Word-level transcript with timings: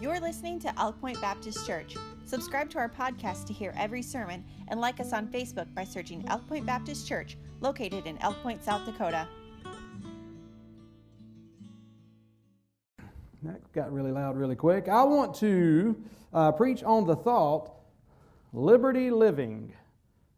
You're 0.00 0.18
listening 0.18 0.58
to 0.60 0.80
Elk 0.80 0.98
Point 0.98 1.20
Baptist 1.20 1.66
Church. 1.66 1.94
Subscribe 2.24 2.70
to 2.70 2.78
our 2.78 2.88
podcast 2.88 3.46
to 3.48 3.52
hear 3.52 3.74
every 3.76 4.00
sermon 4.00 4.42
and 4.68 4.80
like 4.80 4.98
us 4.98 5.12
on 5.12 5.26
Facebook 5.26 5.66
by 5.74 5.84
searching 5.84 6.24
Elk 6.28 6.48
Point 6.48 6.64
Baptist 6.64 7.06
Church, 7.06 7.36
located 7.60 8.06
in 8.06 8.16
Elk 8.22 8.42
Point, 8.42 8.64
South 8.64 8.86
Dakota. 8.86 9.28
That 13.42 13.60
got 13.74 13.92
really 13.92 14.10
loud 14.10 14.38
really 14.38 14.56
quick. 14.56 14.88
I 14.88 15.04
want 15.04 15.34
to 15.34 16.02
uh, 16.32 16.52
preach 16.52 16.82
on 16.82 17.06
the 17.06 17.16
thought 17.16 17.70
liberty 18.54 19.10
living. 19.10 19.70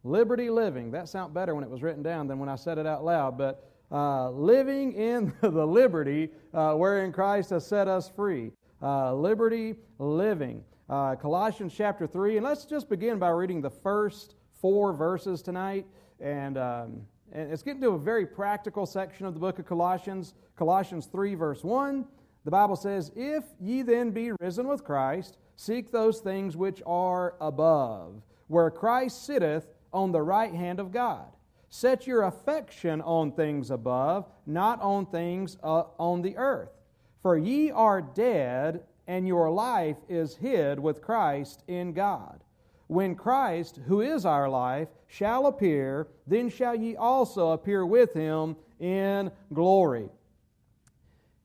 Liberty 0.03 0.49
living. 0.49 0.91
That 0.91 1.07
sounded 1.07 1.33
better 1.33 1.55
when 1.55 1.63
it 1.63 1.69
was 1.69 1.81
written 1.81 2.03
down 2.03 2.27
than 2.27 2.37
when 2.37 2.49
I 2.49 2.55
said 2.57 2.79
it 2.79 2.85
out 2.85 3.05
loud, 3.05 3.37
but 3.37 3.65
uh, 3.93 4.29
living 4.29 4.91
in 4.91 5.31
the 5.41 5.65
liberty 5.65 6.31
uh, 6.53 6.73
wherein 6.73 7.13
Christ 7.13 7.51
has 7.51 7.65
set 7.65 7.87
us 7.87 8.09
free. 8.09 8.51
Uh, 8.83 9.13
liberty 9.13 9.75
living. 9.97 10.61
Uh, 10.89 11.15
Colossians 11.15 11.73
chapter 11.73 12.05
3, 12.05 12.35
and 12.35 12.45
let's 12.45 12.65
just 12.65 12.89
begin 12.89 13.17
by 13.17 13.29
reading 13.29 13.61
the 13.61 13.69
first 13.69 14.35
four 14.59 14.91
verses 14.91 15.41
tonight. 15.41 15.85
And, 16.19 16.57
um, 16.57 17.01
and 17.31 17.49
it's 17.49 17.63
getting 17.63 17.81
to 17.81 17.91
a 17.91 17.97
very 17.97 18.25
practical 18.25 18.85
section 18.85 19.25
of 19.25 19.35
the 19.35 19.39
book 19.39 19.57
of 19.57 19.65
Colossians. 19.65 20.33
Colossians 20.57 21.05
3, 21.05 21.33
verse 21.35 21.63
1. 21.63 22.03
The 22.43 22.51
Bible 22.51 22.75
says, 22.75 23.09
If 23.15 23.45
ye 23.57 23.83
then 23.83 24.11
be 24.11 24.33
risen 24.33 24.67
with 24.67 24.83
Christ, 24.83 25.37
seek 25.55 25.89
those 25.89 26.19
things 26.19 26.57
which 26.57 26.81
are 26.85 27.35
above, 27.39 28.21
where 28.47 28.69
Christ 28.69 29.25
sitteth 29.25 29.65
on 29.93 30.11
the 30.11 30.21
right 30.21 30.53
hand 30.53 30.81
of 30.81 30.91
God. 30.91 31.27
Set 31.69 32.05
your 32.05 32.23
affection 32.23 32.99
on 32.99 33.31
things 33.31 33.71
above, 33.71 34.29
not 34.45 34.81
on 34.81 35.05
things 35.05 35.57
uh, 35.63 35.83
on 35.97 36.21
the 36.21 36.35
earth. 36.35 36.82
For 37.23 37.37
ye 37.37 37.71
are 37.71 38.01
dead, 38.01 38.83
and 39.07 39.25
your 39.25 39.49
life 39.49 39.97
is 40.09 40.35
hid 40.35 40.77
with 40.77 41.01
Christ 41.01 41.63
in 41.67 41.93
God. 41.93 42.43
When 42.87 43.15
Christ, 43.15 43.79
who 43.87 44.01
is 44.01 44.25
our 44.25 44.49
life, 44.49 44.89
shall 45.07 45.47
appear, 45.47 46.07
then 46.27 46.49
shall 46.49 46.75
ye 46.75 46.97
also 46.97 47.51
appear 47.51 47.85
with 47.85 48.13
him 48.13 48.57
in 48.79 49.31
glory. 49.53 50.09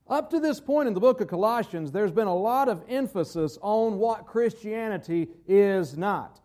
Up 0.08 0.30
to 0.30 0.40
this 0.40 0.58
point 0.58 0.88
in 0.88 0.94
the 0.94 1.00
book 1.00 1.20
of 1.20 1.28
Colossians, 1.28 1.92
there's 1.92 2.10
been 2.10 2.26
a 2.26 2.36
lot 2.36 2.68
of 2.68 2.82
emphasis 2.88 3.56
on 3.60 3.98
what 3.98 4.26
Christianity 4.26 5.28
is 5.46 5.96
not. 5.96 6.40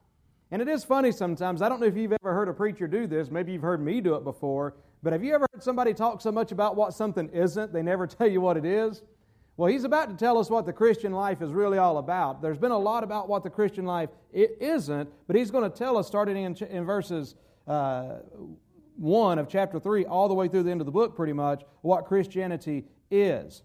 And 0.51 0.61
it 0.61 0.67
is 0.67 0.83
funny 0.83 1.11
sometimes. 1.11 1.63
I 1.63 1.69
don't 1.69 1.79
know 1.79 1.87
if 1.87 1.97
you've 1.97 2.13
ever 2.13 2.33
heard 2.33 2.49
a 2.49 2.53
preacher 2.53 2.87
do 2.87 3.07
this. 3.07 3.31
Maybe 3.31 3.53
you've 3.53 3.63
heard 3.63 3.83
me 3.83 3.99
do 3.99 4.13
it 4.13 4.23
before. 4.23 4.75
But 5.01 5.13
have 5.13 5.23
you 5.23 5.33
ever 5.33 5.47
heard 5.51 5.63
somebody 5.63 5.93
talk 5.93 6.21
so 6.21 6.31
much 6.31 6.51
about 6.51 6.75
what 6.75 6.93
something 6.93 7.29
isn't, 7.29 7.73
they 7.73 7.81
never 7.81 8.05
tell 8.07 8.27
you 8.27 8.39
what 8.39 8.57
it 8.57 8.65
is? 8.65 9.01
Well, 9.55 9.71
he's 9.71 9.83
about 9.83 10.09
to 10.09 10.15
tell 10.15 10.39
us 10.39 10.49
what 10.49 10.65
the 10.65 10.73
Christian 10.73 11.11
life 11.11 11.41
is 11.41 11.51
really 11.51 11.77
all 11.77 11.99
about. 11.99 12.41
There's 12.41 12.57
been 12.57 12.71
a 12.71 12.77
lot 12.77 13.03
about 13.03 13.29
what 13.29 13.43
the 13.43 13.51
Christian 13.51 13.85
life 13.85 14.09
isn't, 14.31 15.09
but 15.27 15.35
he's 15.35 15.51
going 15.51 15.69
to 15.69 15.77
tell 15.77 15.95
us, 15.97 16.07
starting 16.07 16.37
in, 16.37 16.55
in 16.69 16.85
verses 16.85 17.35
uh, 17.67 18.15
1 18.97 19.37
of 19.37 19.47
chapter 19.47 19.79
3, 19.79 20.05
all 20.05 20.27
the 20.27 20.33
way 20.33 20.47
through 20.47 20.63
the 20.63 20.71
end 20.71 20.81
of 20.81 20.85
the 20.85 20.91
book, 20.91 21.15
pretty 21.15 21.33
much, 21.33 21.63
what 21.81 22.05
Christianity 22.05 22.85
is. 23.11 23.61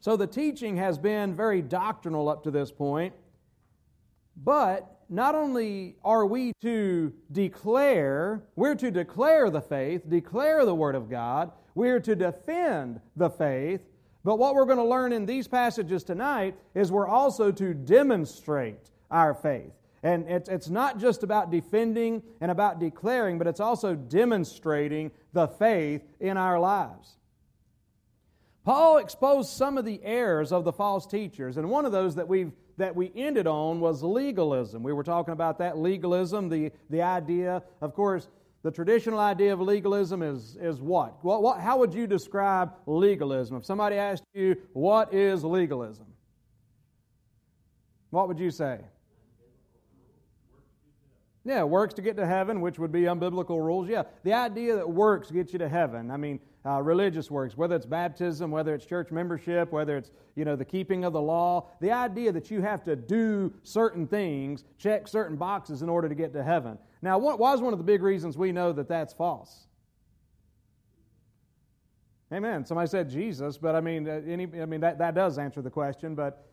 So 0.00 0.16
the 0.16 0.26
teaching 0.26 0.76
has 0.78 0.98
been 0.98 1.36
very 1.36 1.62
doctrinal 1.62 2.28
up 2.28 2.42
to 2.44 2.50
this 2.50 2.72
point, 2.72 3.14
but 4.36 5.00
not 5.08 5.36
only 5.36 5.96
are 6.04 6.26
we 6.26 6.52
to 6.62 7.12
declare, 7.30 8.42
we're 8.56 8.74
to 8.74 8.90
declare 8.90 9.48
the 9.48 9.60
faith, 9.60 10.02
declare 10.08 10.64
the 10.64 10.74
Word 10.74 10.96
of 10.96 11.08
God, 11.08 11.52
we're 11.76 12.00
to 12.00 12.16
defend 12.16 13.00
the 13.14 13.30
faith, 13.30 13.80
but 14.26 14.40
what 14.40 14.56
we're 14.56 14.64
going 14.64 14.78
to 14.78 14.84
learn 14.84 15.12
in 15.12 15.24
these 15.24 15.46
passages 15.46 16.02
tonight 16.02 16.56
is 16.74 16.90
we're 16.90 17.06
also 17.06 17.52
to 17.52 17.72
demonstrate 17.72 18.90
our 19.08 19.34
faith. 19.34 19.70
And 20.02 20.28
it's, 20.28 20.48
it's 20.48 20.68
not 20.68 20.98
just 20.98 21.22
about 21.22 21.52
defending 21.52 22.24
and 22.40 22.50
about 22.50 22.80
declaring, 22.80 23.38
but 23.38 23.46
it's 23.46 23.60
also 23.60 23.94
demonstrating 23.94 25.12
the 25.32 25.46
faith 25.46 26.02
in 26.18 26.36
our 26.36 26.58
lives. 26.58 27.16
Paul 28.64 28.98
exposed 28.98 29.50
some 29.50 29.78
of 29.78 29.84
the 29.84 30.00
errors 30.02 30.50
of 30.50 30.64
the 30.64 30.72
false 30.72 31.06
teachers, 31.06 31.56
and 31.56 31.70
one 31.70 31.86
of 31.86 31.92
those 31.92 32.16
that 32.16 32.26
we've 32.26 32.50
that 32.78 32.94
we 32.94 33.10
ended 33.14 33.46
on 33.46 33.80
was 33.80 34.02
legalism. 34.02 34.82
We 34.82 34.92
were 34.92 35.04
talking 35.04 35.32
about 35.32 35.58
that 35.58 35.78
legalism, 35.78 36.50
the, 36.50 36.72
the 36.90 37.00
idea, 37.00 37.62
of 37.80 37.94
course, 37.94 38.28
the 38.66 38.72
traditional 38.72 39.20
idea 39.20 39.52
of 39.52 39.60
legalism 39.60 40.22
is, 40.22 40.56
is 40.60 40.80
what? 40.80 41.24
what, 41.24 41.40
what 41.40 41.60
how 41.60 41.78
would 41.78 41.94
you 41.94 42.04
describe 42.08 42.72
legalism? 42.86 43.56
If 43.56 43.64
somebody 43.64 43.94
asked 43.94 44.24
you, 44.34 44.56
what 44.72 45.14
is 45.14 45.44
legalism? 45.44 46.06
What 48.10 48.26
would 48.26 48.40
you 48.40 48.50
say? 48.50 48.80
Yeah, 51.44 51.62
works 51.62 51.94
to 51.94 52.02
get 52.02 52.16
to 52.16 52.26
heaven, 52.26 52.60
which 52.60 52.76
would 52.80 52.90
be 52.90 53.02
unbiblical 53.02 53.64
rules. 53.64 53.88
Yeah, 53.88 54.02
the 54.24 54.32
idea 54.32 54.74
that 54.74 54.90
works 54.90 55.30
get 55.30 55.52
you 55.52 55.60
to 55.60 55.68
heaven. 55.68 56.10
I 56.10 56.16
mean, 56.16 56.40
uh, 56.66 56.82
religious 56.82 57.30
works, 57.30 57.56
whether 57.56 57.76
it's 57.76 57.86
baptism, 57.86 58.50
whether 58.50 58.74
it's 58.74 58.84
church 58.84 59.12
membership, 59.12 59.70
whether 59.70 59.96
it's 59.96 60.10
you 60.34 60.44
know 60.44 60.56
the 60.56 60.64
keeping 60.64 61.04
of 61.04 61.12
the 61.12 61.20
law. 61.20 61.68
The 61.80 61.92
idea 61.92 62.32
that 62.32 62.50
you 62.50 62.62
have 62.62 62.82
to 62.82 62.96
do 62.96 63.52
certain 63.62 64.08
things, 64.08 64.64
check 64.76 65.06
certain 65.06 65.36
boxes 65.36 65.82
in 65.82 65.88
order 65.88 66.08
to 66.08 66.16
get 66.16 66.32
to 66.32 66.42
heaven. 66.42 66.78
Now, 67.06 67.18
what 67.18 67.38
was 67.38 67.60
one 67.60 67.72
of 67.72 67.78
the 67.78 67.84
big 67.84 68.02
reasons 68.02 68.36
we 68.36 68.50
know 68.50 68.72
that 68.72 68.88
that's 68.88 69.14
false? 69.14 69.68
Amen. 72.32 72.64
Somebody 72.64 72.88
said 72.88 73.08
Jesus, 73.08 73.58
but 73.58 73.76
I 73.76 73.80
mean, 73.80 74.08
uh, 74.08 74.22
any, 74.26 74.48
I 74.60 74.66
mean 74.66 74.80
that, 74.80 74.98
that 74.98 75.14
does 75.14 75.38
answer 75.38 75.62
the 75.62 75.70
question. 75.70 76.16
But 76.16 76.48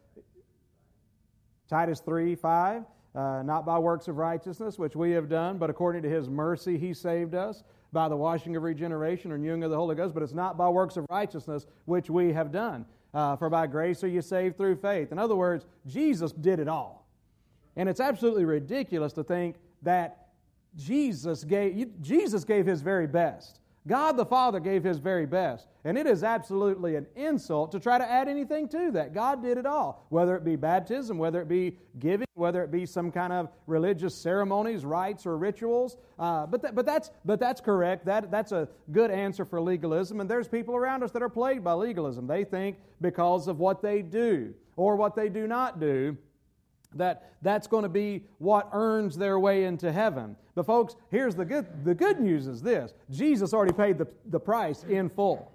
Titus 1.67 2.01
three 2.01 2.35
five 2.35 2.83
uh, 3.15 3.41
not 3.41 3.65
by 3.65 3.79
works 3.79 4.07
of 4.07 4.17
righteousness, 4.17 4.77
which 4.77 4.95
we 4.95 5.09
have 5.13 5.27
done, 5.27 5.57
but 5.57 5.71
according 5.71 6.03
to 6.03 6.09
his 6.09 6.29
mercy 6.29 6.77
he 6.77 6.93
saved 6.93 7.33
us 7.33 7.63
by 7.91 8.07
the 8.07 8.15
washing 8.15 8.55
of 8.55 8.61
regeneration 8.61 9.31
or 9.31 9.35
renewing 9.35 9.63
of 9.63 9.71
the 9.71 9.75
Holy 9.75 9.95
Ghost, 9.95 10.13
but 10.13 10.21
it's 10.21 10.33
not 10.33 10.55
by 10.55 10.69
works 10.69 10.97
of 10.97 11.07
righteousness 11.09 11.65
which 11.85 12.11
we 12.11 12.31
have 12.31 12.51
done. 12.51 12.85
Uh, 13.11 13.35
for 13.37 13.49
by 13.49 13.65
grace 13.65 14.03
are 14.03 14.07
you 14.07 14.21
saved 14.21 14.55
through 14.55 14.75
faith. 14.75 15.11
In 15.11 15.17
other 15.17 15.35
words, 15.35 15.65
Jesus 15.87 16.31
did 16.31 16.59
it 16.59 16.67
all. 16.67 17.07
And 17.75 17.89
it's 17.89 17.99
absolutely 17.99 18.45
ridiculous 18.45 19.13
to 19.13 19.23
think 19.23 19.55
that 19.81 20.22
Jesus 20.77 21.43
gave, 21.43 22.01
Jesus 22.01 22.43
gave 22.43 22.65
his 22.65 22.81
very 22.81 23.07
best. 23.07 23.59
God 23.87 24.15
the 24.15 24.25
Father 24.25 24.59
gave 24.59 24.83
His 24.83 24.97
very 24.97 25.25
best. 25.25 25.67
And 25.83 25.97
it 25.97 26.07
is 26.07 26.23
absolutely 26.23 26.95
an 26.95 27.05
insult 27.15 27.73
to 27.73 27.79
try 27.79 27.97
to 27.97 28.09
add 28.09 28.29
anything 28.29 28.69
to 28.69 28.91
that. 28.91 29.13
God 29.13 29.43
did 29.43 29.57
it 29.57 29.65
all, 29.65 30.05
whether 30.07 30.37
it 30.37 30.45
be 30.45 30.55
baptism, 30.55 31.17
whether 31.17 31.41
it 31.41 31.49
be 31.49 31.77
giving, 31.99 32.27
whether 32.35 32.63
it 32.63 32.71
be 32.71 32.85
some 32.85 33.11
kind 33.11 33.33
of 33.33 33.49
religious 33.67 34.15
ceremonies, 34.15 34.85
rites, 34.85 35.25
or 35.25 35.37
rituals. 35.37 35.97
Uh, 36.17 36.45
but, 36.45 36.61
that, 36.61 36.75
but, 36.75 36.85
that's, 36.85 37.11
but 37.25 37.39
that's 37.41 37.59
correct. 37.59 38.05
That, 38.05 38.31
that's 38.31 38.53
a 38.53 38.69
good 38.93 39.11
answer 39.11 39.43
for 39.43 39.59
legalism. 39.59 40.21
And 40.21 40.29
there's 40.29 40.47
people 40.47 40.75
around 40.75 41.03
us 41.03 41.11
that 41.11 41.21
are 41.21 41.29
plagued 41.29 41.65
by 41.65 41.73
legalism. 41.73 42.25
They 42.25 42.45
think 42.45 42.77
because 43.01 43.49
of 43.49 43.59
what 43.59 43.81
they 43.81 44.01
do 44.01 44.53
or 44.77 44.95
what 44.95 45.15
they 45.17 45.27
do 45.27 45.47
not 45.47 45.81
do, 45.81 46.17
that 46.95 47.31
that's 47.41 47.67
going 47.67 47.83
to 47.83 47.89
be 47.89 48.23
what 48.37 48.69
earns 48.71 49.17
their 49.17 49.39
way 49.39 49.65
into 49.65 49.91
heaven. 49.91 50.35
But 50.55 50.65
folks, 50.65 50.95
here's 51.09 51.35
the 51.35 51.45
good 51.45 51.65
the 51.83 51.95
good 51.95 52.19
news 52.19 52.47
is 52.47 52.61
this. 52.61 52.93
Jesus 53.09 53.53
already 53.53 53.73
paid 53.73 53.97
the, 53.97 54.07
the 54.27 54.39
price 54.39 54.83
in 54.83 55.09
full. 55.09 55.51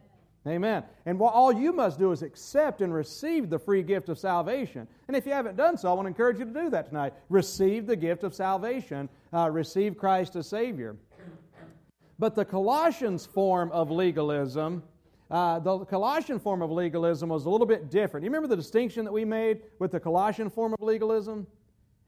Amen. 0.47 0.83
And 1.05 1.19
what 1.19 1.35
all 1.35 1.53
you 1.53 1.73
must 1.73 1.99
do 1.99 2.13
is 2.13 2.23
accept 2.23 2.81
and 2.81 2.95
receive 2.95 3.51
the 3.51 3.59
free 3.59 3.83
gift 3.83 4.09
of 4.09 4.19
salvation. 4.19 4.87
And 5.07 5.17
if 5.17 5.27
you 5.27 5.33
haven't 5.33 5.57
done 5.57 5.77
so, 5.77 5.91
I 5.91 5.93
want 5.93 6.07
to 6.07 6.09
encourage 6.09 6.39
you 6.39 6.47
to 6.47 6.53
do 6.53 6.71
that 6.71 6.89
tonight. 6.89 7.13
Receive 7.29 7.87
the 7.87 7.97
gift 7.97 8.25
of 8.25 8.35
salvation. 8.35 9.09
Uh, 9.33 9.51
receive 9.51 9.99
Christ 9.99 10.37
as 10.37 10.49
Savior. 10.49 10.97
But 12.19 12.35
the 12.35 12.45
Colossians 12.45 13.27
form 13.27 13.71
of 13.73 13.91
legalism 13.91 14.83
uh, 15.31 15.59
the 15.59 15.85
Colossian 15.85 16.39
form 16.39 16.63
of 16.63 16.71
legalism 16.71 17.29
was 17.29 17.45
a 17.45 17.51
little 17.51 17.67
bit 17.67 17.91
different. 17.91 18.25
You 18.25 18.31
remember 18.31 18.49
the 18.49 18.57
distinction 18.57 19.05
that 19.05 19.13
we 19.13 19.25
made 19.25 19.63
with 19.79 19.93
the 19.93 20.01
Colossian 20.01 20.49
form 20.49 20.73
of 20.73 20.81
legalism? 20.81 21.47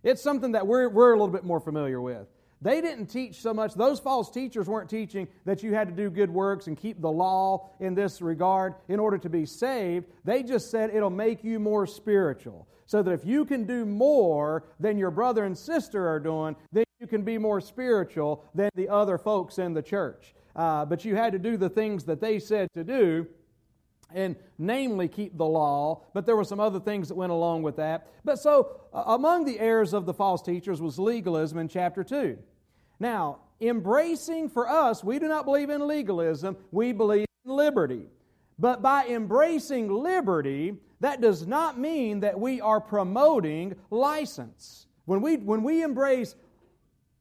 It's 0.02 0.22
something 0.22 0.52
that 0.52 0.66
we're, 0.66 0.88
we're 0.88 1.12
a 1.12 1.18
little 1.18 1.28
bit 1.28 1.44
more 1.44 1.60
familiar 1.60 2.00
with. 2.00 2.26
They 2.62 2.80
didn't 2.80 3.06
teach 3.06 3.40
so 3.40 3.54
much, 3.54 3.74
those 3.74 4.00
false 4.00 4.30
teachers 4.30 4.68
weren't 4.68 4.90
teaching 4.90 5.28
that 5.46 5.62
you 5.62 5.72
had 5.72 5.88
to 5.88 5.94
do 5.94 6.10
good 6.10 6.30
works 6.30 6.66
and 6.66 6.76
keep 6.76 7.00
the 7.00 7.10
law 7.10 7.70
in 7.80 7.94
this 7.94 8.20
regard 8.20 8.74
in 8.88 9.00
order 9.00 9.16
to 9.16 9.30
be 9.30 9.46
saved. 9.46 10.06
They 10.24 10.42
just 10.42 10.70
said 10.70 10.90
it'll 10.90 11.08
make 11.08 11.42
you 11.42 11.58
more 11.58 11.86
spiritual. 11.86 12.68
So 12.84 13.02
that 13.02 13.12
if 13.12 13.24
you 13.24 13.44
can 13.44 13.64
do 13.64 13.86
more 13.86 14.64
than 14.78 14.98
your 14.98 15.10
brother 15.10 15.44
and 15.44 15.56
sister 15.56 16.08
are 16.08 16.20
doing, 16.20 16.56
then 16.72 16.84
you 16.98 17.06
can 17.06 17.22
be 17.22 17.38
more 17.38 17.60
spiritual 17.60 18.44
than 18.54 18.68
the 18.74 18.88
other 18.88 19.16
folks 19.16 19.58
in 19.58 19.72
the 19.72 19.82
church 19.82 20.34
uh, 20.56 20.84
but 20.84 21.04
you 21.04 21.14
had 21.16 21.32
to 21.32 21.38
do 21.38 21.56
the 21.56 21.68
things 21.68 22.04
that 22.04 22.20
they 22.20 22.38
said 22.38 22.68
to 22.74 22.84
do 22.84 23.26
and 24.12 24.36
namely 24.58 25.08
keep 25.08 25.36
the 25.36 25.46
law, 25.46 26.02
but 26.12 26.26
there 26.26 26.36
were 26.36 26.44
some 26.44 26.60
other 26.60 26.80
things 26.80 27.08
that 27.08 27.14
went 27.14 27.32
along 27.32 27.62
with 27.62 27.76
that. 27.76 28.08
But 28.24 28.38
so, 28.38 28.80
uh, 28.92 29.04
among 29.06 29.44
the 29.44 29.58
errors 29.60 29.92
of 29.92 30.06
the 30.06 30.14
false 30.14 30.42
teachers 30.42 30.80
was 30.80 30.98
legalism 30.98 31.58
in 31.58 31.68
chapter 31.68 32.02
2. 32.02 32.38
Now, 32.98 33.38
embracing 33.60 34.48
for 34.48 34.68
us, 34.68 35.04
we 35.04 35.18
do 35.18 35.28
not 35.28 35.44
believe 35.44 35.70
in 35.70 35.86
legalism, 35.86 36.56
we 36.70 36.92
believe 36.92 37.26
in 37.44 37.52
liberty. 37.52 38.06
But 38.58 38.82
by 38.82 39.06
embracing 39.06 39.90
liberty, 39.90 40.76
that 41.00 41.20
does 41.20 41.46
not 41.46 41.78
mean 41.78 42.20
that 42.20 42.38
we 42.38 42.60
are 42.60 42.80
promoting 42.80 43.74
license. 43.90 44.86
When 45.06 45.22
we, 45.22 45.38
when 45.38 45.62
we 45.62 45.82
embrace 45.82 46.34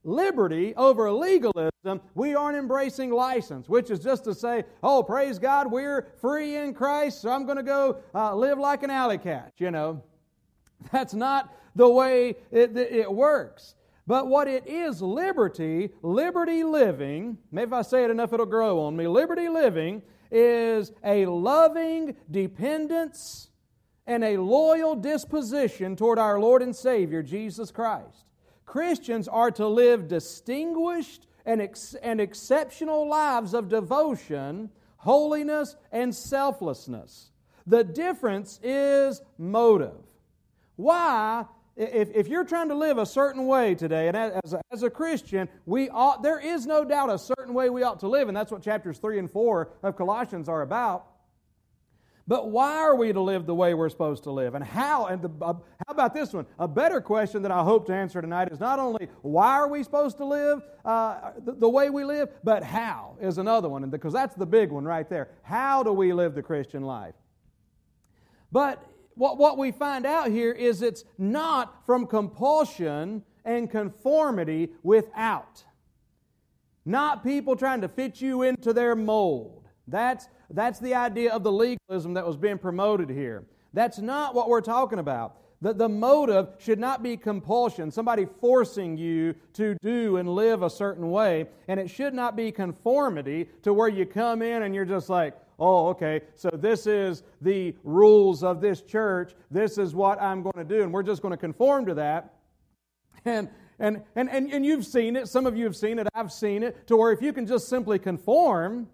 liberty 0.10 0.74
over 0.76 1.12
legalism, 1.12 2.02
we 2.16 2.36
aren't 2.36 2.58
embracing 2.58 3.12
license, 3.12 3.70
which 3.70 3.90
is 3.90 4.00
just 4.00 4.24
to 4.26 4.34
say, 4.34 4.64
oh, 4.84 5.04
praise 5.04 5.40
God, 5.40 5.72
we're 5.72 6.08
free 6.20 6.56
in 6.56 6.74
Christ, 6.74 7.22
so 7.22 7.30
I'm 7.30 7.46
going 7.46 7.58
to 7.58 7.64
go 7.64 7.98
uh, 8.14 8.36
live 8.36 8.58
like 8.58 8.84
an 8.84 8.90
alley 8.90 9.18
cat, 9.18 9.54
you 9.58 9.72
know. 9.72 10.04
That's 10.92 11.14
not 11.14 11.54
the 11.76 11.90
way 11.90 12.36
it, 12.52 12.76
it 12.76 13.12
works. 13.12 13.76
But 14.08 14.28
what 14.28 14.48
it 14.48 14.66
is, 14.66 15.02
liberty, 15.02 15.92
liberty 16.02 16.64
living, 16.64 17.38
maybe 17.52 17.68
if 17.68 17.74
I 17.74 17.82
say 17.84 18.04
it 18.04 18.10
enough, 18.10 18.34
it'll 18.34 18.46
grow 18.48 18.80
on 18.80 18.96
me. 18.96 19.08
Liberty 19.08 19.50
living 19.50 20.02
is 20.32 20.92
a 21.04 21.28
loving 21.28 22.16
dependence 22.32 23.50
and 24.08 24.24
a 24.24 24.38
loyal 24.38 24.96
disposition 24.96 25.96
toward 25.96 26.18
our 26.18 26.40
Lord 26.40 26.64
and 26.64 26.76
Savior, 26.76 27.22
Jesus 27.22 27.70
Christ. 27.70 28.26
Christians 28.70 29.28
are 29.28 29.50
to 29.50 29.68
live 29.68 30.08
distinguished 30.08 31.26
and, 31.44 31.60
ex- 31.60 31.96
and 31.96 32.22
exceptional 32.22 33.10
lives 33.10 33.56
of 33.56 33.68
devotion, 33.68 34.70
holiness, 34.98 35.76
and 35.92 36.14
selflessness. 36.14 37.32
The 37.66 37.84
difference 37.84 38.60
is 38.62 39.24
motive. 39.40 39.98
Why? 40.76 41.46
If, 41.76 42.16
if 42.16 42.28
you're 42.28 42.46
trying 42.46 42.70
to 42.70 42.76
live 42.76 43.00
a 43.00 43.08
certain 43.08 43.48
way 43.48 43.74
today, 43.74 44.08
and 44.08 44.16
as 44.16 44.54
a, 44.54 44.62
as 44.72 44.84
a 44.84 44.90
Christian, 44.92 45.50
we 45.66 45.90
ought, 45.90 46.22
there 46.22 46.40
is 46.40 46.68
no 46.68 46.86
doubt 46.86 47.10
a 47.10 47.18
certain 47.18 47.56
way 47.56 47.72
we 47.72 47.82
ought 47.82 48.00
to 48.02 48.08
live, 48.08 48.28
and 48.28 48.38
that's 48.38 48.52
what 48.52 48.62
chapters 48.62 49.00
3 49.00 49.18
and 49.18 49.32
4 49.32 49.72
of 49.82 49.96
Colossians 49.96 50.48
are 50.48 50.62
about. 50.62 51.08
But 52.30 52.52
why 52.52 52.76
are 52.76 52.96
we 52.96 53.12
to 53.12 53.20
live 53.20 53.48
the 53.48 53.56
way 53.56 53.74
we're 53.74 53.90
supposed 53.90 54.22
to 54.26 54.32
live? 54.32 54.54
And 54.54 54.64
how? 54.64 55.08
And 55.08 55.20
the, 55.20 55.32
uh, 55.42 55.54
how 55.54 55.92
about 55.92 56.14
this 56.14 56.32
one? 56.32 56.46
A 56.60 56.68
better 56.68 57.02
question 57.02 57.42
that 57.42 57.52
I 57.52 57.64
hope 57.64 57.88
to 57.88 57.94
answer 57.94 58.22
tonight 58.22 58.50
is 58.52 58.60
not 58.60 58.78
only 58.78 59.08
why 59.24 59.54
are 59.54 59.68
we 59.68 59.82
supposed 59.82 60.18
to 60.18 60.26
live 60.26 60.62
uh, 60.86 61.32
the, 61.44 61.54
the, 61.54 61.68
way 61.68 61.90
we 61.90 62.04
live, 62.04 62.30
but 62.44 62.62
how 62.62 63.18
is 63.20 63.40
another 63.40 63.68
one. 63.68 63.82
And 63.82 63.92
because 63.92 64.14
that's 64.14 64.36
the 64.36 64.46
big 64.46 64.70
one 64.70 64.86
right 64.86 65.10
there. 65.10 65.30
How 65.42 65.82
do 65.82 65.92
we 65.92 66.14
live 66.14 66.36
the 66.36 66.44
Christian 66.44 66.84
life? 66.84 67.16
But 68.52 68.88
what, 69.16 69.40
what 69.40 69.58
we 69.58 69.72
find 69.72 70.06
out 70.06 70.28
here 70.30 70.52
is 70.52 70.84
it's 70.84 71.06
not 71.18 71.84
from 71.88 72.06
compulsion 72.06 73.24
and 73.44 73.72
conformity 73.72 74.70
without. 74.84 75.64
Not 76.86 77.24
people 77.24 77.56
trying 77.56 77.82
to 77.82 77.88
fit 77.88 78.22
you 78.22 78.44
into 78.44 78.72
their 78.72 78.96
mold. 78.96 79.68
That's 79.88 80.28
that's 80.52 80.80
the 80.80 80.96
idea 80.96 81.32
of 81.34 81.44
the 81.44 81.52
legalism 81.52 82.14
that 82.14 82.26
was 82.26 82.38
being 82.38 82.58
promoted 82.58 83.10
here. 83.10 83.44
That's 83.74 84.00
not 84.00 84.34
what 84.34 84.50
we're 84.50 84.62
talking 84.62 85.00
about. 85.00 85.36
The, 85.62 85.74
the 85.74 85.90
motive 85.90 86.50
should 86.58 86.80
not 86.80 87.04
be 87.04 87.18
compulsion, 87.18 87.92
somebody 87.92 88.26
forcing 88.40 88.98
you 88.98 89.36
to 89.54 89.76
do 89.82 90.18
and 90.18 90.34
live 90.34 90.64
a 90.64 90.70
certain 90.70 91.12
way. 91.12 91.48
And 91.68 91.80
it 91.80 91.90
should 91.90 92.14
not 92.14 92.36
be 92.36 92.52
conformity 92.52 93.50
to 93.64 93.74
where 93.74 93.90
you 93.90 94.06
come 94.06 94.42
in 94.42 94.64
and 94.64 94.74
you're 94.74 94.86
just 94.86 95.10
like, 95.10 95.36
oh, 95.60 95.90
okay, 95.90 96.22
so 96.36 96.50
this 96.50 96.88
is 96.88 97.24
the 97.42 97.76
rules 97.84 98.44
of 98.44 98.62
this 98.62 98.82
church. 98.82 99.34
This 99.52 99.78
is 99.78 99.94
what 99.94 100.22
I'm 100.22 100.42
going 100.42 100.56
to 100.56 100.64
do. 100.64 100.84
And 100.84 100.94
we're 100.94 101.04
just 101.04 101.22
going 101.22 101.34
to 101.34 101.38
conform 101.38 101.86
to 101.88 101.94
that. 101.96 102.36
And, 103.26 103.50
and, 103.80 104.02
and, 104.16 104.30
and, 104.30 104.52
and 104.52 104.66
you've 104.66 104.86
seen 104.86 105.18
it. 105.18 105.28
Some 105.28 105.46
of 105.46 105.58
you 105.58 105.66
have 105.66 105.76
seen 105.76 106.00
it. 106.00 106.08
I've 106.16 106.32
seen 106.32 106.64
it. 106.64 106.88
To 106.88 106.96
where 106.96 107.12
if 107.12 107.22
you 107.22 107.34
can 107.34 107.46
just 107.46 107.68
simply 107.68 108.00
conform, 108.00 108.88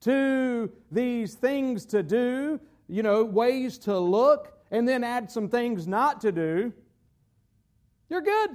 to 0.00 0.70
these 0.90 1.34
things 1.34 1.84
to 1.86 2.02
do, 2.02 2.60
you 2.88 3.02
know, 3.02 3.24
ways 3.24 3.78
to 3.78 3.98
look, 3.98 4.52
and 4.70 4.86
then 4.86 5.02
add 5.02 5.30
some 5.30 5.48
things 5.48 5.86
not 5.86 6.20
to 6.20 6.32
do, 6.32 6.72
you're 8.08 8.22
good. 8.22 8.50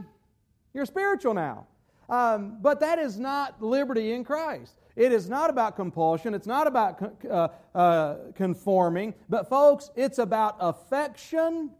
You're 0.73 0.85
spiritual 0.85 1.33
now. 1.33 1.67
Um, 2.09 2.57
but 2.61 2.79
that 2.79 2.99
is 2.99 3.19
not 3.19 3.61
liberty 3.61 4.13
in 4.13 4.23
Christ. 4.23 4.75
It 4.95 5.11
is 5.11 5.29
not 5.29 5.49
about 5.49 5.75
compulsion. 5.75 6.33
It's 6.33 6.47
not 6.47 6.67
about 6.67 7.15
uh, 7.29 7.47
uh, 7.73 8.15
conforming. 8.35 9.13
But, 9.29 9.49
folks, 9.49 9.89
it's 9.95 10.19
about 10.19 10.57
affection, 10.59 11.71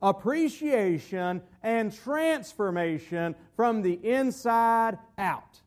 appreciation, 0.00 1.42
and 1.62 1.94
transformation 1.94 3.34
from 3.56 3.82
the 3.82 3.94
inside 4.02 4.98
out. 5.18 5.60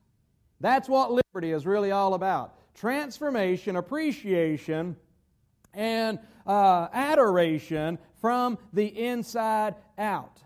That's 0.59 0.87
what 0.87 1.11
liberty 1.11 1.51
is 1.51 1.65
really 1.65 1.91
all 1.91 2.13
about 2.13 2.55
transformation, 2.73 3.75
appreciation, 3.75 4.95
and 5.73 6.19
uh, 6.45 6.87
adoration 6.93 7.97
from 8.19 8.57
the 8.73 8.85
inside 8.85 9.75
out. 9.97 10.41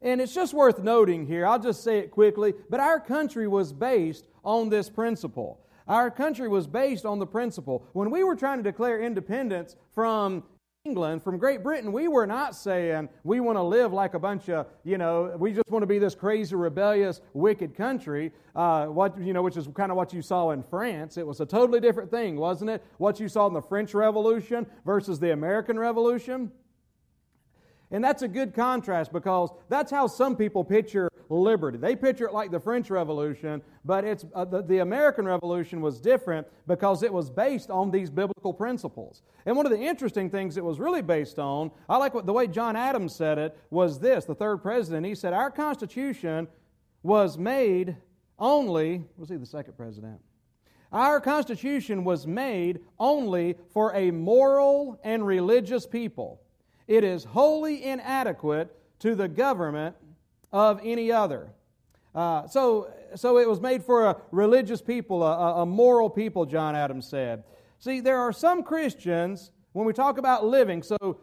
And 0.00 0.20
it's 0.20 0.34
just 0.34 0.52
worth 0.52 0.80
noting 0.80 1.26
here, 1.26 1.46
I'll 1.46 1.60
just 1.60 1.84
say 1.84 1.98
it 1.98 2.10
quickly, 2.10 2.54
but 2.68 2.80
our 2.80 2.98
country 2.98 3.46
was 3.46 3.72
based 3.72 4.26
on 4.44 4.68
this 4.68 4.90
principle. 4.90 5.60
Our 5.86 6.10
country 6.10 6.48
was 6.48 6.66
based 6.66 7.04
on 7.04 7.18
the 7.18 7.26
principle. 7.26 7.86
When 7.92 8.10
we 8.10 8.24
were 8.24 8.36
trying 8.36 8.58
to 8.58 8.62
declare 8.62 9.00
independence 9.00 9.76
from 9.92 10.44
England, 10.84 11.22
from 11.22 11.38
Great 11.38 11.62
Britain, 11.62 11.92
we 11.92 12.08
were 12.08 12.26
not 12.26 12.56
saying 12.56 13.08
we 13.22 13.38
want 13.38 13.56
to 13.56 13.62
live 13.62 13.92
like 13.92 14.14
a 14.14 14.18
bunch 14.18 14.48
of, 14.48 14.66
you 14.82 14.98
know, 14.98 15.32
we 15.38 15.52
just 15.52 15.70
want 15.70 15.84
to 15.84 15.86
be 15.86 16.00
this 16.00 16.16
crazy, 16.16 16.56
rebellious, 16.56 17.20
wicked 17.34 17.76
country, 17.76 18.32
uh, 18.56 18.86
what, 18.86 19.16
you 19.20 19.32
know, 19.32 19.42
which 19.42 19.56
is 19.56 19.68
kind 19.74 19.92
of 19.92 19.96
what 19.96 20.12
you 20.12 20.20
saw 20.20 20.50
in 20.50 20.60
France. 20.60 21.18
It 21.18 21.24
was 21.24 21.40
a 21.40 21.46
totally 21.46 21.78
different 21.78 22.10
thing, 22.10 22.34
wasn't 22.34 22.68
it? 22.68 22.82
What 22.98 23.20
you 23.20 23.28
saw 23.28 23.46
in 23.46 23.54
the 23.54 23.62
French 23.62 23.94
Revolution 23.94 24.66
versus 24.84 25.20
the 25.20 25.32
American 25.32 25.78
Revolution. 25.78 26.50
And 27.92 28.02
that's 28.02 28.22
a 28.22 28.28
good 28.28 28.54
contrast 28.54 29.12
because 29.12 29.50
that's 29.68 29.90
how 29.90 30.06
some 30.06 30.34
people 30.34 30.64
picture 30.64 31.10
liberty. 31.28 31.76
They 31.76 31.94
picture 31.94 32.26
it 32.26 32.32
like 32.32 32.50
the 32.50 32.58
French 32.58 32.90
Revolution, 32.90 33.62
but 33.84 34.04
it's, 34.04 34.24
uh, 34.34 34.46
the, 34.46 34.62
the 34.62 34.78
American 34.78 35.26
Revolution 35.26 35.82
was 35.82 36.00
different 36.00 36.46
because 36.66 37.02
it 37.02 37.12
was 37.12 37.30
based 37.30 37.70
on 37.70 37.90
these 37.90 38.10
biblical 38.10 38.54
principles. 38.54 39.22
And 39.44 39.56
one 39.56 39.66
of 39.66 39.72
the 39.72 39.78
interesting 39.78 40.30
things 40.30 40.56
it 40.56 40.64
was 40.64 40.80
really 40.80 41.02
based 41.02 41.38
on, 41.38 41.70
I 41.88 41.98
like 41.98 42.14
what 42.14 42.24
the 42.24 42.32
way 42.32 42.46
John 42.46 42.76
Adams 42.76 43.14
said 43.14 43.38
it, 43.38 43.56
was 43.70 44.00
this 44.00 44.24
the 44.24 44.34
third 44.34 44.58
president. 44.58 45.06
He 45.06 45.14
said, 45.14 45.34
Our 45.34 45.50
Constitution 45.50 46.48
was 47.02 47.36
made 47.36 47.96
only, 48.38 49.04
was 49.18 49.28
he 49.28 49.36
the 49.36 49.46
second 49.46 49.76
president? 49.76 50.18
Our 50.92 51.20
Constitution 51.20 52.04
was 52.04 52.26
made 52.26 52.80
only 52.98 53.56
for 53.72 53.94
a 53.94 54.10
moral 54.10 55.00
and 55.04 55.26
religious 55.26 55.86
people. 55.86 56.40
It 56.86 57.04
is 57.04 57.24
wholly 57.24 57.84
inadequate 57.84 58.74
to 59.00 59.14
the 59.14 59.28
government 59.28 59.96
of 60.52 60.80
any 60.82 61.10
other. 61.10 61.50
Uh, 62.14 62.46
so, 62.46 62.92
so 63.14 63.38
it 63.38 63.48
was 63.48 63.60
made 63.60 63.82
for 63.82 64.06
a 64.06 64.16
religious 64.30 64.82
people, 64.82 65.22
a, 65.22 65.62
a 65.62 65.66
moral 65.66 66.10
people, 66.10 66.44
John 66.44 66.76
Adams 66.76 67.06
said. 67.06 67.44
See, 67.78 68.00
there 68.00 68.18
are 68.18 68.32
some 68.32 68.62
Christians, 68.62 69.50
when 69.72 69.86
we 69.86 69.92
talk 69.92 70.18
about 70.18 70.44
living, 70.44 70.82
so 70.82 71.20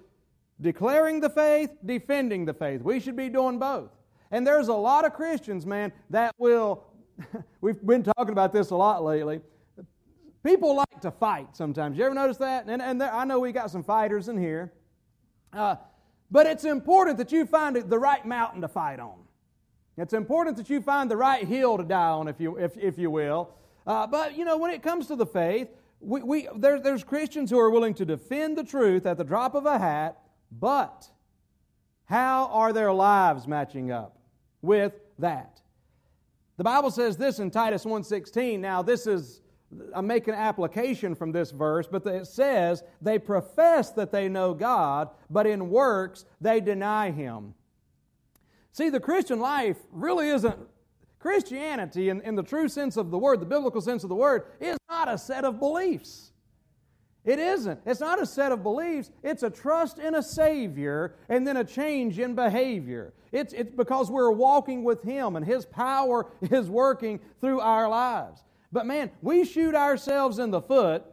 declaring 0.60 1.20
the 1.20 1.30
faith, 1.30 1.72
defending 1.86 2.46
the 2.46 2.54
faith. 2.54 2.82
We 2.82 3.00
should 3.00 3.16
be 3.16 3.30
doing 3.30 3.60
both. 3.60 3.92
And 4.32 4.46
there's 4.46 4.68
a 4.68 4.74
lot 4.74 5.06
of 5.06 5.14
Christians, 5.14 5.66
man, 5.66 5.92
that 6.10 6.34
will, 6.38 6.84
we've 7.62 7.84
been 7.86 8.04
talking 8.04 8.32
about 8.32 8.52
this 8.52 8.72
a 8.72 8.76
lot 8.76 9.04
lately. 9.04 9.42
People 10.44 10.76
like 10.76 11.02
to 11.02 11.12
fight 11.12 11.56
sometimes. 11.56 11.98
You 11.98 12.06
ever 12.06 12.16
notice 12.16 12.38
that? 12.38 12.66
And, 12.68 12.82
and 12.82 13.00
there, 13.00 13.14
I 13.14 13.26
know 13.26 13.40
we 13.40 13.52
got 13.52 13.72
some 13.72 13.84
fighters 13.84 14.30
in 14.30 14.38
here. 14.38 14.72
Uh, 15.54 15.76
but 16.32 16.46
it's 16.46 16.66
important 16.66 17.18
that 17.18 17.32
you 17.32 17.46
find 17.46 17.76
the 17.76 18.00
right 18.00 18.26
mountain 18.26 18.62
to 18.62 18.68
fight 18.68 19.00
on. 19.00 19.18
It's 19.98 20.14
important 20.14 20.58
that 20.58 20.70
you 20.70 20.82
find 20.82 21.10
the 21.12 21.18
right 21.18 21.46
hill 21.46 21.78
to 21.78 21.84
die 21.84 22.10
on, 22.10 22.28
if 22.28 22.40
you, 22.40 22.58
if, 22.58 22.78
if 22.78 22.98
you 22.98 23.12
will. 23.12 23.50
Uh, 23.86 24.08
but, 24.08 24.38
you 24.38 24.46
know, 24.46 24.58
when 24.58 24.72
it 24.72 24.82
comes 24.82 25.08
to 25.08 25.16
the 25.16 25.26
faith, 25.26 25.68
we, 26.00 26.22
we, 26.22 26.48
there, 26.56 26.80
there's 26.80 27.04
Christians 27.04 27.50
who 27.50 27.60
are 27.60 27.70
willing 27.70 27.94
to 27.96 28.06
defend 28.06 28.58
the 28.58 28.64
truth 28.64 29.06
at 29.06 29.18
the 29.18 29.24
drop 29.24 29.56
of 29.56 29.66
a 29.66 29.78
hat, 29.78 30.20
but 30.52 31.10
how 32.06 32.48
are 32.48 32.72
their 32.72 32.94
lives 32.94 33.48
matching 33.48 33.92
up 33.92 34.18
with 34.62 34.94
that? 35.18 35.60
The 36.58 36.64
Bible 36.64 36.92
says 36.92 37.18
this 37.18 37.40
in 37.40 37.52
Titus 37.52 37.86
1:16. 37.86 38.60
Now, 38.60 38.82
this 38.82 39.08
is 39.08 39.42
I'm 39.94 40.08
making 40.08 40.34
application 40.34 41.14
from 41.14 41.32
this 41.32 41.52
verse, 41.52 41.88
but 41.88 42.06
it 42.08 42.28
says 42.28 42.84
they 43.02 43.20
profess 43.20 43.92
that 43.92 44.12
they 44.12 44.28
know 44.28 44.54
God, 44.54 45.10
but 45.30 45.46
in 45.46 45.70
works 45.70 46.26
they 46.42 46.60
deny 46.60 47.12
Him. 47.12 47.54
See, 48.72 48.90
the 48.90 49.00
Christian 49.00 49.40
life 49.40 49.78
really 49.92 50.30
isn't, 50.30 50.58
Christianity 51.20 52.10
in, 52.10 52.22
in 52.22 52.36
the 52.36 52.44
true 52.44 52.70
sense 52.70 52.98
of 52.98 53.12
the 53.12 53.18
word, 53.18 53.42
the 53.42 53.46
biblical 53.46 53.82
sense 53.82 54.04
of 54.04 54.10
the 54.10 54.16
word, 54.16 54.44
is 54.60 54.78
not 54.90 55.08
a 55.08 55.18
set 55.18 55.44
of 55.44 55.60
beliefs. 55.60 56.32
It 57.26 57.38
isn't. 57.38 57.82
It's 57.86 58.00
not 58.00 58.22
a 58.22 58.26
set 58.26 58.52
of 58.52 58.64
beliefs. 58.64 59.12
It's 59.22 59.44
a 59.44 59.50
trust 59.50 60.00
in 60.00 60.16
a 60.16 60.24
Savior 60.24 61.16
and 61.28 61.46
then 61.46 61.58
a 61.58 61.64
change 61.64 62.18
in 62.18 62.34
behavior. 62.34 63.14
It's, 63.32 63.54
it's 63.54 63.76
because 63.76 64.10
we're 64.10 64.32
walking 64.32 64.84
with 64.84 65.04
Him 65.04 65.36
and 65.36 65.46
His 65.46 65.66
power 65.66 66.28
is 66.42 66.70
working 66.70 67.20
through 67.42 67.60
our 67.60 67.90
lives. 67.90 68.44
But 68.72 68.86
man, 68.86 69.12
we 69.22 69.46
shoot 69.46 69.76
ourselves 69.76 70.40
in 70.40 70.52
the 70.52 70.62
foot 70.62 71.06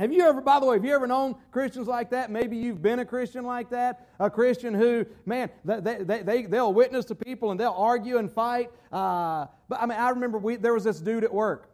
Have 0.00 0.14
you 0.14 0.26
ever, 0.26 0.40
by 0.40 0.58
the 0.60 0.64
way, 0.64 0.76
have 0.76 0.84
you 0.84 0.94
ever 0.94 1.06
known 1.06 1.34
Christians 1.50 1.86
like 1.86 2.08
that? 2.10 2.30
Maybe 2.30 2.56
you've 2.56 2.80
been 2.80 3.00
a 3.00 3.04
Christian 3.04 3.44
like 3.44 3.68
that. 3.68 4.08
A 4.18 4.30
Christian 4.30 4.72
who, 4.72 5.04
man, 5.26 5.50
they, 5.62 5.98
they, 6.02 6.22
they, 6.22 6.42
they'll 6.46 6.72
witness 6.72 7.04
to 7.06 7.14
people 7.14 7.50
and 7.50 7.60
they'll 7.60 7.76
argue 7.76 8.16
and 8.16 8.32
fight. 8.32 8.70
Uh, 8.90 9.44
but 9.68 9.78
I 9.82 9.84
mean, 9.84 9.98
I 9.98 10.08
remember 10.08 10.38
we, 10.38 10.56
there 10.56 10.72
was 10.72 10.84
this 10.84 11.00
dude 11.00 11.22
at 11.22 11.34
work. 11.34 11.68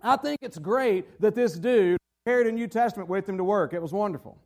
I 0.00 0.16
think 0.16 0.38
it's 0.42 0.58
great 0.58 1.20
that 1.20 1.34
this 1.34 1.54
dude 1.54 1.98
carried 2.24 2.46
a 2.46 2.52
New 2.52 2.68
Testament 2.68 3.08
with 3.08 3.28
him 3.28 3.36
to 3.38 3.44
work. 3.44 3.72
It 3.72 3.82
was 3.82 3.92
wonderful. 3.92 4.38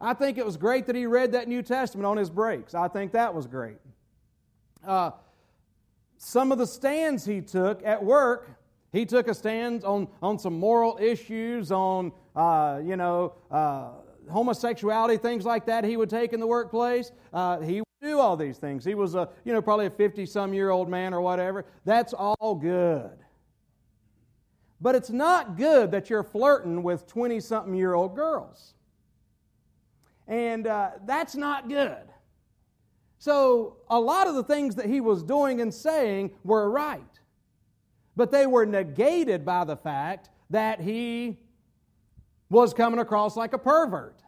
I 0.00 0.14
think 0.14 0.38
it 0.38 0.46
was 0.46 0.56
great 0.56 0.86
that 0.86 0.96
he 0.96 1.04
read 1.04 1.32
that 1.32 1.48
New 1.48 1.60
Testament 1.60 2.06
on 2.06 2.16
his 2.16 2.30
breaks. 2.30 2.74
I 2.74 2.88
think 2.88 3.12
that 3.12 3.34
was 3.34 3.46
great. 3.46 3.76
Uh, 4.86 5.10
some 6.16 6.50
of 6.50 6.56
the 6.56 6.66
stands 6.66 7.26
he 7.26 7.42
took 7.42 7.84
at 7.84 8.02
work 8.02 8.50
he 8.92 9.06
took 9.06 9.26
a 9.28 9.34
stand 9.34 9.84
on, 9.84 10.06
on 10.22 10.38
some 10.38 10.58
moral 10.58 10.98
issues, 11.00 11.72
on, 11.72 12.12
uh, 12.36 12.80
you 12.84 12.96
know, 12.96 13.34
uh, 13.50 13.90
homosexuality, 14.30 15.16
things 15.16 15.44
like 15.44 15.66
that 15.66 15.84
he 15.84 15.96
would 15.96 16.10
take 16.10 16.32
in 16.32 16.40
the 16.40 16.46
workplace. 16.46 17.10
Uh, 17.32 17.60
he 17.60 17.80
would 17.80 17.86
do 18.02 18.18
all 18.18 18.36
these 18.36 18.58
things. 18.58 18.84
He 18.84 18.94
was, 18.94 19.14
a, 19.14 19.30
you 19.44 19.52
know, 19.52 19.62
probably 19.62 19.86
a 19.86 19.90
50-some 19.90 20.52
year 20.52 20.70
old 20.70 20.90
man 20.90 21.14
or 21.14 21.22
whatever. 21.22 21.64
That's 21.84 22.12
all 22.12 22.54
good. 22.54 23.18
But 24.80 24.94
it's 24.94 25.10
not 25.10 25.56
good 25.56 25.90
that 25.92 26.10
you're 26.10 26.24
flirting 26.24 26.82
with 26.82 27.06
20-something 27.06 27.74
year 27.74 27.94
old 27.94 28.14
girls. 28.14 28.74
And 30.28 30.66
uh, 30.66 30.90
that's 31.06 31.34
not 31.34 31.68
good. 31.68 32.02
So 33.18 33.76
a 33.88 33.98
lot 33.98 34.26
of 34.26 34.34
the 34.34 34.42
things 34.42 34.74
that 34.74 34.86
he 34.86 35.00
was 35.00 35.22
doing 35.22 35.60
and 35.60 35.72
saying 35.72 36.32
were 36.42 36.68
right. 36.68 37.00
But 38.16 38.30
they 38.30 38.46
were 38.46 38.66
negated 38.66 39.44
by 39.44 39.64
the 39.64 39.76
fact 39.76 40.28
that 40.50 40.80
he 40.80 41.38
was 42.50 42.74
coming 42.74 43.00
across 43.00 43.36
like 43.36 43.52
a 43.54 43.58
pervert. 43.58 44.22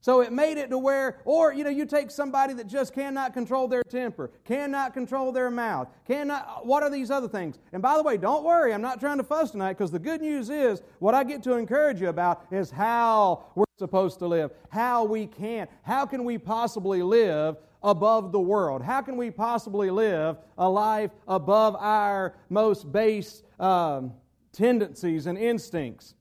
So 0.00 0.20
it 0.20 0.32
made 0.32 0.58
it 0.58 0.70
to 0.70 0.78
where, 0.78 1.20
or 1.24 1.52
you 1.52 1.64
know, 1.64 1.70
you 1.70 1.84
take 1.84 2.10
somebody 2.10 2.54
that 2.54 2.68
just 2.68 2.94
cannot 2.94 3.34
control 3.34 3.66
their 3.66 3.82
temper, 3.82 4.30
cannot 4.44 4.94
control 4.94 5.32
their 5.32 5.50
mouth, 5.50 5.88
cannot, 6.06 6.64
what 6.64 6.82
are 6.82 6.90
these 6.90 7.10
other 7.10 7.28
things? 7.28 7.58
And 7.72 7.82
by 7.82 7.96
the 7.96 8.02
way, 8.02 8.16
don't 8.16 8.44
worry, 8.44 8.72
I'm 8.72 8.80
not 8.80 9.00
trying 9.00 9.18
to 9.18 9.24
fuss 9.24 9.50
tonight 9.50 9.72
because 9.72 9.90
the 9.90 9.98
good 9.98 10.20
news 10.20 10.50
is 10.50 10.82
what 11.00 11.14
I 11.14 11.24
get 11.24 11.42
to 11.44 11.54
encourage 11.54 12.00
you 12.00 12.10
about 12.10 12.46
is 12.52 12.70
how 12.70 13.46
we're 13.56 13.64
supposed 13.76 14.20
to 14.20 14.28
live, 14.28 14.52
how 14.68 15.04
we 15.04 15.26
can, 15.26 15.66
how 15.82 16.06
can 16.06 16.24
we 16.24 16.38
possibly 16.38 17.02
live 17.02 17.56
above 17.82 18.32
the 18.32 18.40
world? 18.40 18.82
How 18.82 19.02
can 19.02 19.16
we 19.16 19.30
possibly 19.30 19.90
live 19.90 20.38
a 20.56 20.68
life 20.68 21.10
above 21.26 21.76
our 21.76 22.34
most 22.48 22.90
base 22.90 23.42
um, 23.58 24.12
tendencies 24.52 25.26
and 25.26 25.38
instincts? 25.38 26.14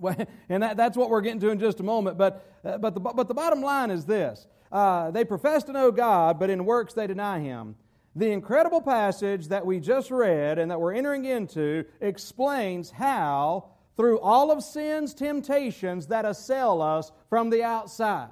and 0.48 0.62
that, 0.62 0.76
that's 0.76 0.96
what 0.96 1.10
we're 1.10 1.20
getting 1.20 1.40
to 1.40 1.50
in 1.50 1.58
just 1.58 1.80
a 1.80 1.82
moment. 1.82 2.18
But, 2.18 2.44
uh, 2.64 2.78
but, 2.78 2.94
the, 2.94 3.00
but 3.00 3.28
the 3.28 3.34
bottom 3.34 3.62
line 3.62 3.90
is 3.90 4.04
this 4.04 4.46
uh, 4.70 5.10
they 5.10 5.24
profess 5.24 5.64
to 5.64 5.72
know 5.72 5.90
God, 5.90 6.38
but 6.38 6.50
in 6.50 6.64
works 6.64 6.94
they 6.94 7.06
deny 7.06 7.40
Him. 7.40 7.76
The 8.16 8.30
incredible 8.30 8.80
passage 8.80 9.48
that 9.48 9.64
we 9.64 9.80
just 9.80 10.10
read 10.10 10.58
and 10.58 10.70
that 10.70 10.80
we're 10.80 10.94
entering 10.94 11.24
into 11.24 11.84
explains 12.00 12.90
how, 12.90 13.70
through 13.96 14.18
all 14.20 14.50
of 14.50 14.62
sin's 14.62 15.14
temptations 15.14 16.06
that 16.08 16.24
assail 16.24 16.82
us 16.82 17.12
from 17.28 17.50
the 17.50 17.62
outside, 17.62 18.30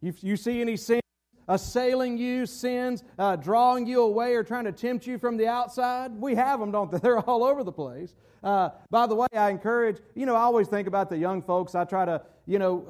you, 0.00 0.14
you 0.20 0.36
see 0.36 0.60
any 0.60 0.76
sin 0.76 1.00
assailing 1.48 2.16
you, 2.16 2.46
sins 2.46 3.02
uh, 3.18 3.36
drawing 3.36 3.86
you 3.86 4.02
away 4.02 4.34
or 4.34 4.44
trying 4.44 4.64
to 4.64 4.72
tempt 4.72 5.06
you 5.06 5.18
from 5.18 5.36
the 5.36 5.46
outside? 5.46 6.12
We 6.12 6.34
have 6.34 6.60
them, 6.60 6.70
don't 6.70 6.90
they? 6.90 6.98
They're 7.02 7.20
all 7.20 7.44
over 7.44 7.64
the 7.64 7.72
place. 7.72 8.14
Uh, 8.42 8.70
by 8.90 9.06
the 9.06 9.14
way, 9.14 9.26
I 9.36 9.50
encourage, 9.50 9.98
you 10.14 10.26
know, 10.26 10.34
I 10.34 10.42
always 10.42 10.68
think 10.68 10.88
about 10.88 11.10
the 11.10 11.18
young 11.18 11.42
folks. 11.42 11.74
I 11.74 11.84
try 11.84 12.04
to, 12.04 12.22
you 12.46 12.58
know, 12.58 12.86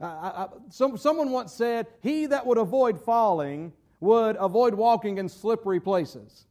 I, 0.00 0.06
I, 0.06 0.46
some, 0.70 0.96
someone 0.96 1.30
once 1.30 1.52
said, 1.52 1.86
He 2.00 2.26
that 2.26 2.46
would 2.46 2.58
avoid 2.58 3.00
falling 3.00 3.72
would 4.00 4.36
avoid 4.36 4.74
walking 4.74 5.18
in 5.18 5.28
slippery 5.28 5.80
places. 5.80 6.46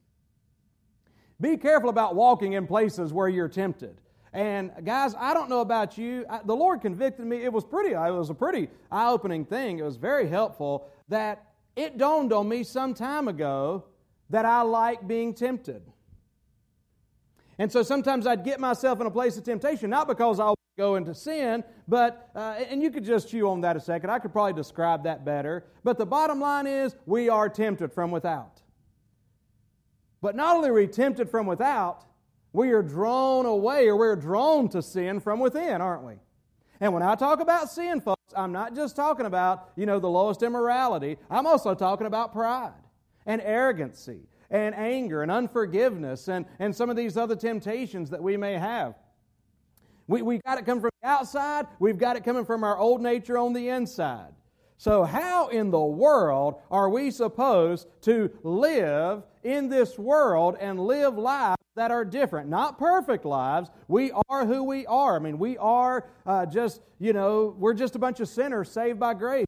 Be 1.40 1.56
careful 1.56 1.90
about 1.90 2.16
walking 2.16 2.54
in 2.54 2.68
places 2.68 3.14
where 3.14 3.30
you're 3.30 3.48
tempted. 3.48 4.02
And 4.34 4.72
guys, 4.84 5.16
I 5.18 5.34
don't 5.34 5.50
know 5.50 5.62
about 5.62 5.98
you. 5.98 6.26
I, 6.30 6.42
the 6.44 6.56
Lord 6.56 6.82
convicted 6.82 7.26
me. 7.26 7.38
It 7.38 7.52
was 7.52 7.64
pretty. 7.64 7.94
It 7.94 8.12
was 8.12 8.30
a 8.30 8.34
pretty 8.34 8.68
eye-opening 8.92 9.46
thing. 9.46 9.80
It 9.80 9.84
was 9.84 9.98
very 9.98 10.28
helpful 10.28 10.88
that 11.08 11.44
it 11.76 11.98
dawned 11.98 12.34
on 12.34 12.50
me 12.50 12.64
some 12.64 12.94
time 12.94 13.28
ago 13.28 13.86
that 14.30 14.46
I 14.46 14.62
like 14.62 15.08
being 15.08 15.34
tempted. 15.34 15.82
And 17.60 17.72
so 17.72 17.82
sometimes 17.84 18.28
I'd 18.28 18.44
get 18.44 18.60
myself 18.60 19.00
in 19.02 19.08
a 19.08 19.12
place 19.12 19.38
of 19.38 19.44
temptation, 19.44 19.90
not 19.90 20.08
because 20.08 20.40
I 20.40 20.50
would 20.50 20.58
go 20.78 20.96
into 20.96 21.16
sin, 21.16 21.64
but, 21.88 22.30
uh, 22.36 22.56
and 22.70 22.84
you 22.84 22.92
could 22.92 23.04
just 23.04 23.30
chew 23.30 23.50
on 23.50 23.62
that 23.62 23.76
a 23.76 23.80
second. 23.80 24.12
I 24.12 24.20
could 24.20 24.32
probably 24.32 24.54
describe 24.54 25.04
that 25.06 25.26
better. 25.26 25.66
But 25.84 25.98
the 25.98 26.06
bottom 26.06 26.40
line 26.40 26.68
is, 26.68 26.96
we 27.06 27.30
are 27.30 27.50
tempted 27.50 27.92
from 27.92 28.12
without. 28.12 28.62
But 30.22 30.36
not 30.36 30.56
only 30.56 30.70
are 30.70 30.74
we 30.74 30.88
tempted 30.88 31.30
from 31.30 31.48
without, 31.48 32.04
we 32.54 32.72
are 32.72 32.82
drawn 32.82 33.46
away 33.46 33.88
or 33.88 33.96
we're 33.98 34.16
drawn 34.16 34.70
to 34.70 34.82
sin 34.82 35.20
from 35.20 35.40
within, 35.40 35.82
aren't 35.82 36.04
we? 36.04 36.14
And 36.80 36.94
when 36.94 37.04
I 37.04 37.16
talk 37.16 37.40
about 37.40 37.70
sin, 37.70 38.02
folks, 38.02 38.34
I'm 38.36 38.52
not 38.52 38.76
just 38.76 38.96
talking 38.96 39.26
about, 39.26 39.70
you 39.76 39.86
know, 39.86 40.00
the 40.00 40.10
lowest 40.10 40.44
immorality. 40.44 41.18
I'm 41.30 41.48
also 41.48 41.74
talking 41.74 42.08
about 42.08 42.34
pride 42.34 42.74
and 43.26 43.42
arrogancy 43.42 44.22
and 44.50 44.76
anger 44.76 45.24
and 45.24 45.32
unforgiveness 45.32 46.28
and, 46.28 46.46
and 46.60 46.76
some 46.76 46.90
of 46.90 46.96
these 46.96 47.18
other 47.18 47.36
temptations 47.36 48.10
that 48.12 48.22
we 48.22 48.38
may 48.38 48.54
have. 48.54 48.96
We, 50.08 50.22
we 50.22 50.38
got 50.40 50.58
it 50.58 50.66
coming 50.66 50.82
from 50.82 50.92
the 51.02 51.08
outside, 51.08 51.68
we've 51.80 51.98
got 51.98 52.16
it 52.16 52.24
coming 52.24 52.46
from 52.46 52.64
our 52.64 52.78
old 52.78 53.02
nature 53.02 53.38
on 53.38 53.54
the 53.54 53.70
inside. 53.70 54.32
So, 54.80 55.04
how 55.04 55.48
in 55.48 55.72
the 55.72 55.80
world 55.80 56.62
are 56.70 56.88
we 56.88 57.10
supposed 57.10 57.88
to 58.04 58.32
live 58.44 59.24
in 59.44 59.70
this 59.70 59.98
world 59.98 60.56
and 60.60 60.80
live 60.80 61.18
lives 61.18 61.57
that 61.78 61.92
are 61.92 62.04
different? 62.04 62.50
Not 62.50 62.78
perfect 62.78 63.24
lives. 63.24 63.70
We 63.88 64.12
are 64.30 64.46
who 64.46 64.64
we 64.64 64.86
are. 64.86 65.16
I 65.16 65.20
mean, 65.20 65.40
we 65.40 65.58
are 65.58 66.10
uh, 66.26 66.46
just, 66.46 66.82
you 67.00 67.14
know, 67.14 67.56
we're 67.58 67.74
just 67.74 67.96
a 67.96 68.00
bunch 68.00 68.20
of 68.20 68.28
sinners 68.28 68.70
saved 68.70 69.00
by 69.00 69.14
grace. 69.14 69.46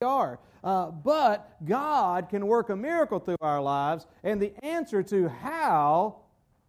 We 0.00 0.06
are. 0.06 0.38
Uh, 0.62 0.90
but 0.90 1.56
God 1.64 2.28
can 2.28 2.46
work 2.46 2.68
a 2.68 2.76
miracle 2.76 3.18
through 3.18 3.36
our 3.40 3.62
lives, 3.62 4.06
and 4.22 4.42
the 4.42 4.52
answer 4.62 5.02
to 5.04 5.28
how 5.28 6.16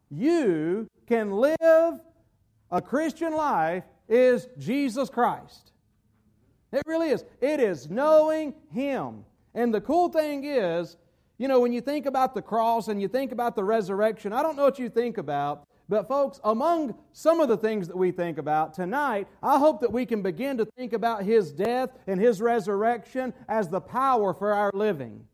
you 0.09 0.87
can 1.07 1.31
live 1.31 1.99
a 2.69 2.81
Christian 2.81 3.33
life 3.33 3.83
is 4.07 4.47
Jesus 4.57 5.09
Christ. 5.09 5.71
It 6.71 6.83
really 6.85 7.09
is. 7.09 7.25
It 7.41 7.59
is 7.59 7.89
knowing 7.89 8.53
Him. 8.71 9.25
And 9.53 9.73
the 9.73 9.81
cool 9.81 10.09
thing 10.09 10.45
is, 10.45 10.95
you 11.41 11.47
know, 11.47 11.59
when 11.59 11.73
you 11.73 11.81
think 11.81 12.05
about 12.05 12.35
the 12.35 12.41
cross 12.43 12.87
and 12.87 13.01
you 13.01 13.07
think 13.07 13.31
about 13.31 13.55
the 13.55 13.63
resurrection, 13.63 14.31
I 14.31 14.43
don't 14.43 14.55
know 14.55 14.63
what 14.63 14.77
you 14.77 14.89
think 14.89 15.17
about, 15.17 15.67
but, 15.89 16.07
folks, 16.07 16.39
among 16.43 16.93
some 17.13 17.39
of 17.39 17.49
the 17.49 17.57
things 17.57 17.87
that 17.87 17.97
we 17.97 18.11
think 18.11 18.37
about 18.37 18.75
tonight, 18.75 19.27
I 19.41 19.57
hope 19.57 19.81
that 19.81 19.91
we 19.91 20.05
can 20.05 20.21
begin 20.21 20.59
to 20.59 20.65
think 20.65 20.93
about 20.93 21.23
His 21.23 21.51
death 21.51 21.89
and 22.05 22.21
His 22.21 22.43
resurrection 22.43 23.33
as 23.49 23.69
the 23.69 23.81
power 23.81 24.35
for 24.35 24.53
our 24.53 24.69
living. 24.75 25.25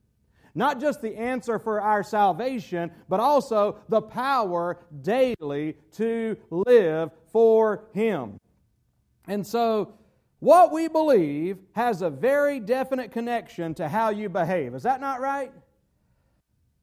Not 0.56 0.80
just 0.80 1.02
the 1.02 1.14
answer 1.14 1.60
for 1.60 1.82
our 1.82 2.04
salvation, 2.04 2.90
but 3.10 3.20
also 3.20 3.80
the 3.90 4.02
power 4.02 4.80
daily 5.02 5.76
to 5.98 6.38
live 6.50 7.12
for 7.34 7.84
Him. 7.94 8.40
And 9.28 9.46
so, 9.46 9.94
what 10.40 10.72
we 10.72 10.88
believe 10.88 11.58
has 11.74 12.02
a 12.02 12.10
very 12.10 12.62
definite 12.62 13.12
connection 13.12 13.74
to 13.74 13.90
how 13.90 14.10
you 14.10 14.30
behave. 14.30 14.74
Is 14.74 14.84
that 14.84 15.02
not 15.02 15.20
right? 15.20 15.52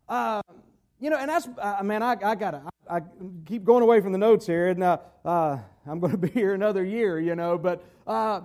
You 0.09 1.11
know, 1.11 1.19
and 1.19 1.29
that's, 1.29 1.47
uh, 1.59 1.83
man, 1.83 2.03
I, 2.03 2.13
I 2.13 2.35
got 2.35 2.53
to, 2.53 2.63
I, 2.89 2.97
I, 2.97 3.01
keep 3.45 3.63
going 3.63 3.83
away 3.83 4.01
from 4.01 4.13
the 4.13 4.19
notes 4.19 4.47
here, 4.47 4.69
and 4.69 4.83
uh, 4.83 4.97
uh, 5.23 5.59
I'm 5.87 6.01
going 6.01 6.13
to 6.13 6.19
be 6.19 6.31
here 6.31 6.55
another 6.55 6.83
year, 6.83 7.21
you 7.21 7.35
know, 7.35 7.59
but, 7.59 7.85
uh, 8.07 8.41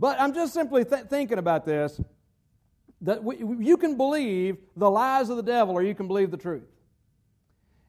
but 0.00 0.20
I'm 0.20 0.34
just 0.34 0.52
simply 0.52 0.84
th- 0.84 1.04
thinking 1.04 1.38
about 1.38 1.64
this 1.64 2.00
that 3.02 3.22
we, 3.22 3.36
you 3.64 3.76
can 3.76 3.96
believe 3.96 4.58
the 4.76 4.90
lies 4.90 5.30
of 5.30 5.36
the 5.36 5.42
devil 5.42 5.74
or 5.74 5.82
you 5.82 5.94
can 5.94 6.08
believe 6.08 6.30
the 6.30 6.36
truth. 6.36 6.68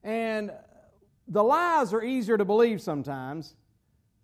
And 0.04 0.52
the 1.26 1.42
lies 1.42 1.92
are 1.92 2.02
easier 2.02 2.38
to 2.38 2.44
believe 2.44 2.80
sometimes 2.80 3.54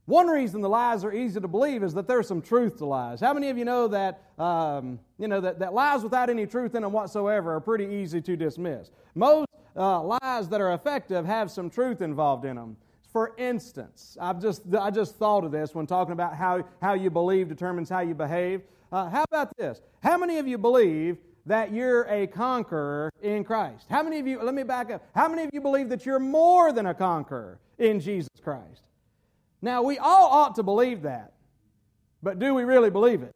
one 0.08 0.26
reason 0.26 0.62
the 0.62 0.70
lies 0.70 1.04
are 1.04 1.12
easy 1.12 1.38
to 1.38 1.48
believe 1.48 1.82
is 1.82 1.92
that 1.92 2.08
there's 2.08 2.26
some 2.26 2.40
truth 2.40 2.78
to 2.78 2.86
lies. 2.86 3.20
How 3.20 3.34
many 3.34 3.50
of 3.50 3.58
you 3.58 3.66
know 3.66 3.88
that, 3.88 4.22
um, 4.38 4.98
you 5.18 5.28
know, 5.28 5.38
that, 5.42 5.58
that 5.58 5.74
lies 5.74 6.02
without 6.02 6.30
any 6.30 6.46
truth 6.46 6.74
in 6.74 6.80
them 6.80 6.92
whatsoever 6.92 7.54
are 7.54 7.60
pretty 7.60 7.84
easy 7.84 8.22
to 8.22 8.34
dismiss? 8.34 8.90
Most 9.14 9.48
uh, 9.76 10.02
lies 10.02 10.48
that 10.48 10.62
are 10.62 10.72
effective 10.72 11.26
have 11.26 11.50
some 11.50 11.68
truth 11.68 12.00
involved 12.00 12.46
in 12.46 12.56
them. 12.56 12.78
For 13.12 13.34
instance, 13.36 14.16
I've 14.18 14.40
just, 14.40 14.62
I 14.74 14.90
just 14.90 15.16
thought 15.16 15.44
of 15.44 15.52
this 15.52 15.74
when 15.74 15.86
talking 15.86 16.12
about 16.12 16.34
how, 16.34 16.64
how 16.80 16.94
you 16.94 17.10
believe 17.10 17.50
determines 17.50 17.90
how 17.90 18.00
you 18.00 18.14
behave. 18.14 18.62
Uh, 18.90 19.10
how 19.10 19.24
about 19.24 19.54
this? 19.58 19.82
How 20.02 20.16
many 20.16 20.38
of 20.38 20.48
you 20.48 20.56
believe 20.56 21.18
that 21.44 21.70
you're 21.70 22.04
a 22.04 22.26
conqueror 22.26 23.12
in 23.20 23.44
Christ? 23.44 23.84
How 23.90 24.02
many 24.02 24.18
of 24.20 24.26
you, 24.26 24.40
let 24.42 24.54
me 24.54 24.62
back 24.62 24.90
up, 24.90 25.04
how 25.14 25.28
many 25.28 25.42
of 25.42 25.50
you 25.52 25.60
believe 25.60 25.90
that 25.90 26.06
you're 26.06 26.18
more 26.18 26.72
than 26.72 26.86
a 26.86 26.94
conqueror 26.94 27.58
in 27.76 28.00
Jesus 28.00 28.30
Christ? 28.42 28.88
Now, 29.60 29.82
we 29.82 29.98
all 29.98 30.28
ought 30.28 30.54
to 30.56 30.62
believe 30.62 31.02
that. 31.02 31.32
But 32.22 32.38
do 32.38 32.54
we 32.54 32.64
really 32.64 32.90
believe 32.90 33.22
it? 33.22 33.34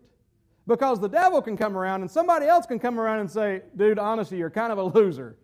Because 0.66 1.00
the 1.00 1.08
devil 1.08 1.42
can 1.42 1.56
come 1.56 1.76
around 1.76 2.02
and 2.02 2.10
somebody 2.10 2.46
else 2.46 2.66
can 2.66 2.78
come 2.78 2.98
around 2.98 3.20
and 3.20 3.30
say, 3.30 3.62
dude, 3.76 3.98
honestly, 3.98 4.38
you're 4.38 4.50
kind 4.50 4.72
of 4.72 4.78
a 4.78 4.84
loser. 4.84 5.36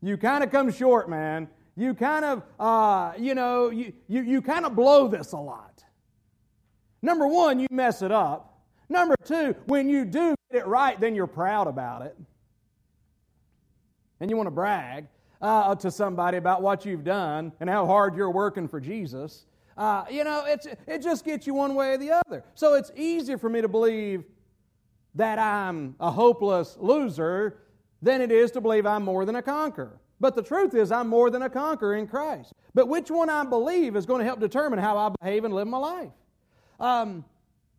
You 0.00 0.16
kind 0.16 0.42
of 0.42 0.50
come 0.50 0.70
short, 0.72 1.08
man. 1.08 1.48
You 1.76 1.94
kind 1.94 2.24
of, 2.24 2.42
uh, 2.58 3.12
you 3.16 3.34
know, 3.34 3.70
you, 3.70 3.92
you, 4.08 4.22
you 4.22 4.42
kind 4.42 4.66
of 4.66 4.74
blow 4.74 5.06
this 5.06 5.32
a 5.32 5.36
lot. 5.36 5.84
Number 7.02 7.26
one, 7.26 7.60
you 7.60 7.68
mess 7.70 8.02
it 8.02 8.10
up. 8.10 8.60
Number 8.88 9.14
two, 9.24 9.54
when 9.66 9.88
you 9.88 10.04
do 10.04 10.34
get 10.50 10.62
it 10.62 10.66
right, 10.66 10.98
then 10.98 11.14
you're 11.14 11.28
proud 11.28 11.68
about 11.68 12.02
it. 12.02 12.16
And 14.20 14.30
you 14.30 14.36
want 14.36 14.48
to 14.48 14.52
brag 14.52 15.06
uh, 15.40 15.74
to 15.76 15.90
somebody 15.90 16.38
about 16.38 16.62
what 16.62 16.84
you've 16.84 17.04
done 17.04 17.52
and 17.60 17.70
how 17.70 17.86
hard 17.86 18.16
you're 18.16 18.30
working 18.30 18.66
for 18.66 18.80
Jesus. 18.80 19.46
Uh, 19.78 20.04
you 20.10 20.24
know, 20.24 20.42
it's, 20.44 20.66
it 20.88 21.00
just 21.00 21.24
gets 21.24 21.46
you 21.46 21.54
one 21.54 21.76
way 21.76 21.92
or 21.92 21.98
the 21.98 22.10
other. 22.10 22.42
So 22.56 22.74
it's 22.74 22.90
easier 22.96 23.38
for 23.38 23.48
me 23.48 23.60
to 23.60 23.68
believe 23.68 24.24
that 25.14 25.38
I'm 25.38 25.94
a 26.00 26.10
hopeless 26.10 26.76
loser 26.80 27.58
than 28.02 28.20
it 28.20 28.32
is 28.32 28.50
to 28.52 28.60
believe 28.60 28.86
I'm 28.86 29.04
more 29.04 29.24
than 29.24 29.36
a 29.36 29.42
conqueror. 29.42 30.00
But 30.18 30.34
the 30.34 30.42
truth 30.42 30.74
is, 30.74 30.90
I'm 30.90 31.06
more 31.06 31.30
than 31.30 31.42
a 31.42 31.48
conqueror 31.48 31.94
in 31.94 32.08
Christ. 32.08 32.52
But 32.74 32.88
which 32.88 33.08
one 33.08 33.30
I 33.30 33.44
believe 33.44 33.94
is 33.94 34.04
going 34.04 34.18
to 34.18 34.24
help 34.24 34.40
determine 34.40 34.80
how 34.80 34.98
I 34.98 35.10
behave 35.20 35.44
and 35.44 35.54
live 35.54 35.68
my 35.68 35.78
life. 35.78 36.12
Um, 36.80 37.24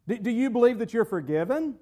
do, 0.08 0.18
do 0.18 0.32
you 0.32 0.50
believe 0.50 0.80
that 0.80 0.94
you're 0.94 1.04
forgiven? 1.04 1.76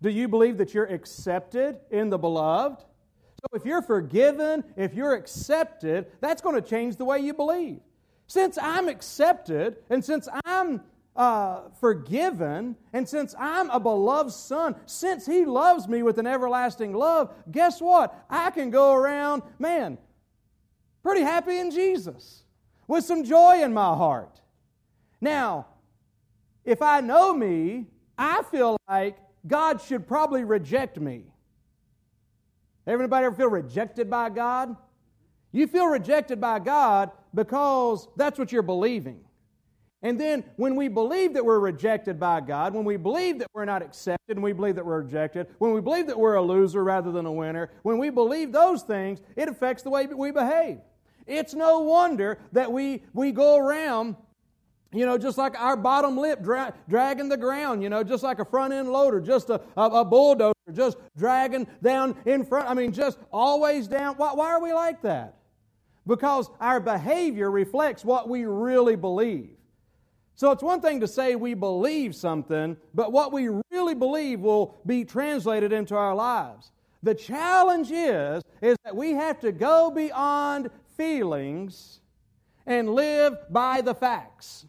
Do 0.00 0.08
you 0.08 0.28
believe 0.28 0.56
that 0.58 0.72
you're 0.72 0.86
accepted 0.86 1.78
in 1.90 2.10
the 2.10 2.18
beloved? 2.18 2.80
So 2.80 3.56
if 3.56 3.64
you're 3.64 3.82
forgiven, 3.82 4.62
if 4.76 4.94
you're 4.94 5.14
accepted, 5.14 6.06
that's 6.20 6.42
going 6.42 6.54
to 6.54 6.62
change 6.62 6.94
the 6.94 7.04
way 7.04 7.18
you 7.18 7.34
believe. 7.34 7.80
Since 8.28 8.58
I'm 8.60 8.88
accepted 8.88 9.78
and 9.90 10.04
since 10.04 10.28
I'm 10.44 10.82
uh, 11.16 11.62
forgiven, 11.80 12.76
and 12.92 13.08
since 13.08 13.34
I'm 13.36 13.68
a 13.70 13.80
beloved 13.80 14.30
son, 14.30 14.76
since 14.86 15.26
He 15.26 15.44
loves 15.44 15.88
me 15.88 16.04
with 16.04 16.18
an 16.18 16.28
everlasting 16.28 16.92
love, 16.92 17.34
guess 17.50 17.80
what? 17.80 18.14
I 18.30 18.50
can 18.50 18.70
go 18.70 18.92
around, 18.92 19.42
man, 19.58 19.98
pretty 21.02 21.22
happy 21.22 21.58
in 21.58 21.72
Jesus, 21.72 22.44
with 22.86 23.04
some 23.04 23.24
joy 23.24 23.62
in 23.62 23.72
my 23.74 23.96
heart. 23.96 24.40
Now, 25.20 25.66
if 26.64 26.82
I 26.82 27.00
know 27.00 27.34
me, 27.34 27.86
I 28.16 28.42
feel 28.44 28.76
like 28.88 29.18
God 29.44 29.80
should 29.80 30.06
probably 30.06 30.44
reject 30.44 31.00
me. 31.00 31.24
Everybody 32.86 33.26
ever 33.26 33.34
feel 33.34 33.50
rejected 33.50 34.08
by 34.08 34.28
God? 34.28 34.76
You 35.50 35.66
feel 35.66 35.86
rejected 35.86 36.40
by 36.40 36.60
God 36.60 37.10
because 37.34 38.08
that's 38.16 38.38
what 38.38 38.52
you're 38.52 38.62
believing. 38.62 39.20
And 40.02 40.20
then 40.20 40.44
when 40.56 40.76
we 40.76 40.86
believe 40.86 41.34
that 41.34 41.44
we're 41.44 41.58
rejected 41.58 42.20
by 42.20 42.40
God, 42.40 42.72
when 42.72 42.84
we 42.84 42.96
believe 42.96 43.40
that 43.40 43.48
we're 43.52 43.64
not 43.64 43.82
accepted 43.82 44.36
and 44.36 44.42
we 44.42 44.52
believe 44.52 44.76
that 44.76 44.86
we're 44.86 45.02
rejected, 45.02 45.48
when 45.58 45.72
we 45.72 45.80
believe 45.80 46.06
that 46.06 46.18
we're 46.18 46.34
a 46.34 46.42
loser 46.42 46.84
rather 46.84 47.10
than 47.10 47.26
a 47.26 47.32
winner, 47.32 47.70
when 47.82 47.98
we 47.98 48.10
believe 48.10 48.52
those 48.52 48.82
things, 48.82 49.20
it 49.34 49.48
affects 49.48 49.82
the 49.82 49.90
way 49.90 50.06
we 50.06 50.30
behave. 50.30 50.78
It's 51.26 51.52
no 51.52 51.80
wonder 51.80 52.38
that 52.52 52.70
we, 52.70 53.02
we 53.12 53.32
go 53.32 53.56
around, 53.56 54.14
you 54.92 55.04
know, 55.04 55.18
just 55.18 55.36
like 55.36 55.58
our 55.60 55.76
bottom 55.76 56.16
lip 56.16 56.42
dra- 56.42 56.74
dragging 56.88 57.28
the 57.28 57.36
ground, 57.36 57.82
you 57.82 57.88
know, 57.88 58.04
just 58.04 58.22
like 58.22 58.38
a 58.38 58.44
front 58.44 58.72
end 58.72 58.90
loader, 58.90 59.20
just 59.20 59.50
a, 59.50 59.60
a, 59.76 59.82
a, 59.82 60.04
bulldozer, 60.04 60.54
just 60.72 60.96
dragging 61.16 61.66
down 61.82 62.16
in 62.24 62.44
front. 62.44 62.70
I 62.70 62.74
mean, 62.74 62.92
just 62.92 63.18
always 63.32 63.88
down. 63.88 64.14
Why, 64.14 64.32
why 64.32 64.50
are 64.50 64.62
we 64.62 64.72
like 64.72 65.02
that? 65.02 65.37
Because 66.08 66.50
our 66.58 66.80
behavior 66.80 67.50
reflects 67.50 68.04
what 68.04 68.28
we 68.28 68.46
really 68.46 68.96
believe. 68.96 69.50
So 70.34 70.50
it's 70.50 70.62
one 70.62 70.80
thing 70.80 71.00
to 71.00 71.08
say 71.08 71.36
we 71.36 71.54
believe 71.54 72.14
something, 72.14 72.76
but 72.94 73.12
what 73.12 73.32
we 73.32 73.50
really 73.70 73.94
believe 73.94 74.40
will 74.40 74.76
be 74.86 75.04
translated 75.04 75.72
into 75.72 75.94
our 75.94 76.14
lives. 76.14 76.72
The 77.02 77.14
challenge 77.14 77.90
is 77.92 78.42
is 78.60 78.76
that 78.84 78.96
we 78.96 79.12
have 79.12 79.38
to 79.40 79.52
go 79.52 79.90
beyond 79.90 80.70
feelings 80.96 82.00
and 82.66 82.90
live 82.94 83.36
by 83.50 83.80
the 83.82 83.94
facts. 83.94 84.66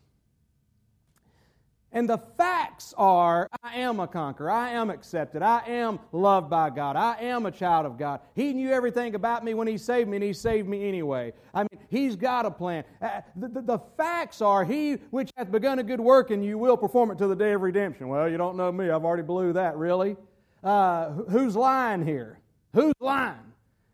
And 1.91 2.08
the 2.08 2.19
facts 2.38 2.93
are 2.97 3.49
I 3.63 3.78
am 3.78 3.99
a 3.99 4.08
conqueror. 4.08 4.52
I 4.52 4.71
am 4.71 4.91
accepted. 4.91 5.41
I 5.41 5.63
am 5.67 5.99
loved 6.12 6.49
by 6.49 6.69
God. 6.69 6.95
I 6.95 7.19
am 7.21 7.47
a 7.47 7.52
child 7.52 7.88
of 7.88 7.97
God. 7.97 8.19
He 8.36 8.54
knew 8.54 8.69
everything 8.69 9.15
about 9.15 9.43
me 9.43 9.56
when 9.56 9.67
He 9.67 9.78
saved 9.78 10.08
me, 10.08 10.17
and 10.17 10.23
He 10.23 10.34
saved 10.34 10.67
me 10.67 10.88
anyway. 10.88 11.34
I 11.54 11.62
mean, 11.63 11.80
He's 11.89 12.15
got 12.15 12.45
a 12.45 12.52
plan. 12.52 12.84
Uh, 13.02 13.21
the, 13.36 13.47
the, 13.47 13.62
the, 13.62 13.80
facts 13.97 14.41
are 14.41 14.63
He 14.63 14.93
which 15.10 15.32
hath 15.36 15.52
begun 15.52 15.80
a 15.80 15.84
good 15.84 15.99
work, 15.99 16.30
and 16.30 16.45
you 16.45 16.60
will 16.60 16.78
perform 16.78 17.10
it 17.10 17.17
to 17.17 17.28
the 17.28 17.36
day 17.36 17.54
of 17.54 17.62
redemption. 17.62 18.08
Well, 18.08 18.30
you 18.30 18.38
don't 18.38 18.56
know 18.56 18.71
me. 18.71 18.91
I've 18.91 19.04
already 19.04 19.23
blew 19.23 19.54
that, 19.54 19.75
really. 19.75 20.15
Uh, 20.63 21.10
who's 21.30 21.56
lying 21.56 22.06
here? 22.06 22.39
Who's 22.73 22.93
lying? 22.99 23.36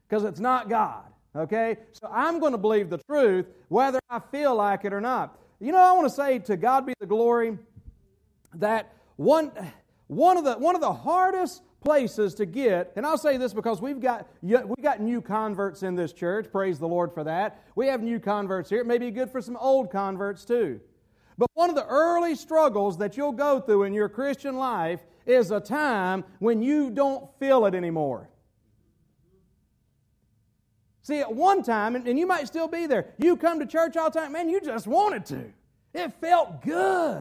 Because 0.10 0.26
it's 0.26 0.42
not 0.42 0.68
God. 0.68 1.04
Okay? 1.34 1.78
So 1.94 2.10
I'm 2.12 2.40
going 2.40 2.52
to 2.52 2.58
believe 2.58 2.90
the 2.90 3.00
truth 3.10 3.46
whether 3.70 4.00
I 4.10 4.20
feel 4.32 4.56
like 4.56 4.84
it 4.84 4.92
or 4.92 5.02
not. 5.02 5.40
You 5.60 5.72
know, 5.72 5.80
I 5.80 5.94
want 5.94 6.08
to 6.10 6.14
say 6.14 6.40
to 6.40 6.58
God 6.58 6.86
be 6.86 6.94
the 7.00 7.06
glory 7.06 7.58
that 8.60 8.94
one, 9.16 9.52
one, 10.08 10.38
of 10.38 10.44
the, 10.44 10.54
one 10.56 10.76
of 10.76 10.82
the 10.82 10.94
hardest 10.94 11.62
places 11.84 12.34
to 12.36 12.46
get, 12.46 12.92
and 12.96 13.06
I'll 13.06 13.18
say 13.18 13.38
this 13.38 13.54
because 13.54 13.82
we've 13.82 14.00
got, 14.00 14.28
we've 14.42 14.82
got 14.82 15.00
new 15.00 15.22
converts 15.22 15.84
in 15.84 15.96
this 15.96 16.14
church. 16.14 16.52
Praise 16.52 16.80
the 16.80 16.88
Lord 16.88 17.14
for 17.14 17.24
that. 17.24 17.64
We 17.76 17.88
have 17.88 18.02
new 18.02 18.20
converts 18.20 18.70
here. 18.70 18.82
It 18.82 18.88
may 18.88 18.98
be 18.98 19.12
good 19.12 19.30
for 19.30 19.42
some 19.42 19.56
old 19.58 19.92
converts 19.92 20.46
too. 20.46 20.80
But 21.38 21.50
one 21.54 21.70
of 21.70 21.76
the 21.76 21.86
early 21.86 22.36
struggles 22.36 22.98
that 22.98 23.18
you'll 23.18 23.34
go 23.34 23.60
through 23.60 23.84
in 23.84 23.94
your 23.94 24.10
Christian 24.10 24.56
life 24.56 25.02
is 25.26 25.52
a 25.52 25.60
time 25.60 26.24
when 26.40 26.62
you 26.62 26.90
don't 26.90 27.30
feel 27.40 27.66
it 27.66 27.76
anymore. 27.76 28.30
See, 31.02 31.20
at 31.20 31.34
one 31.34 31.62
time, 31.62 31.96
and 31.96 32.18
you 32.18 32.26
might 32.26 32.48
still 32.48 32.68
be 32.68 32.88
there, 32.88 33.14
you 33.20 33.38
come 33.38 33.60
to 33.60 33.66
church 33.66 33.96
all 33.96 34.10
the 34.10 34.20
time, 34.20 34.32
man, 34.32 34.50
you 34.50 34.60
just 34.60 34.88
wanted 34.88 35.26
to. 35.28 35.54
It 35.94 36.14
felt 36.20 36.64
good. 36.64 37.20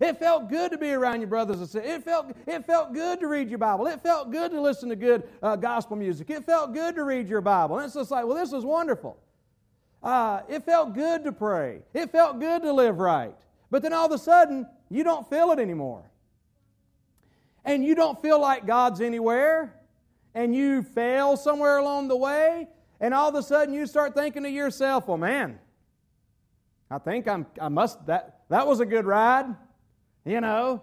It 0.00 0.18
felt 0.18 0.48
good 0.48 0.70
to 0.72 0.78
be 0.78 0.92
around 0.92 1.20
your 1.20 1.28
brothers 1.28 1.58
and 1.58 1.68
sisters. 1.68 1.90
It 1.90 2.02
felt, 2.02 2.34
it 2.46 2.66
felt 2.66 2.94
good 2.94 3.20
to 3.20 3.28
read 3.28 3.50
your 3.50 3.58
Bible. 3.58 3.86
It 3.86 4.00
felt 4.02 4.32
good 4.32 4.50
to 4.50 4.60
listen 4.60 4.88
to 4.88 4.96
good 4.96 5.24
uh, 5.42 5.56
gospel 5.56 5.94
music. 5.94 6.30
It 6.30 6.46
felt 6.46 6.72
good 6.72 6.94
to 6.94 7.04
read 7.04 7.28
your 7.28 7.42
Bible. 7.42 7.76
And 7.76 7.84
it's 7.84 7.94
just 7.94 8.10
like, 8.10 8.24
well, 8.24 8.36
this 8.36 8.54
is 8.54 8.64
wonderful. 8.64 9.18
Uh, 10.02 10.40
it 10.48 10.64
felt 10.64 10.94
good 10.94 11.24
to 11.24 11.32
pray. 11.32 11.82
It 11.92 12.10
felt 12.10 12.40
good 12.40 12.62
to 12.62 12.72
live 12.72 12.98
right. 12.98 13.36
But 13.70 13.82
then 13.82 13.92
all 13.92 14.06
of 14.06 14.12
a 14.12 14.18
sudden, 14.18 14.66
you 14.88 15.04
don't 15.04 15.28
feel 15.28 15.50
it 15.52 15.58
anymore. 15.58 16.10
And 17.66 17.84
you 17.84 17.94
don't 17.94 18.20
feel 18.22 18.40
like 18.40 18.66
God's 18.66 19.02
anywhere. 19.02 19.76
And 20.34 20.54
you 20.54 20.82
fail 20.82 21.36
somewhere 21.36 21.76
along 21.76 22.08
the 22.08 22.16
way. 22.16 22.68
And 23.00 23.12
all 23.12 23.28
of 23.28 23.34
a 23.34 23.42
sudden, 23.42 23.74
you 23.74 23.86
start 23.86 24.14
thinking 24.14 24.44
to 24.44 24.50
yourself, 24.50 25.08
well, 25.08 25.18
man, 25.18 25.58
I 26.90 26.96
think 26.96 27.28
I'm, 27.28 27.44
I 27.60 27.68
must, 27.68 28.06
that, 28.06 28.40
that 28.48 28.66
was 28.66 28.80
a 28.80 28.86
good 28.86 29.04
ride. 29.04 29.54
You 30.24 30.40
know, 30.40 30.82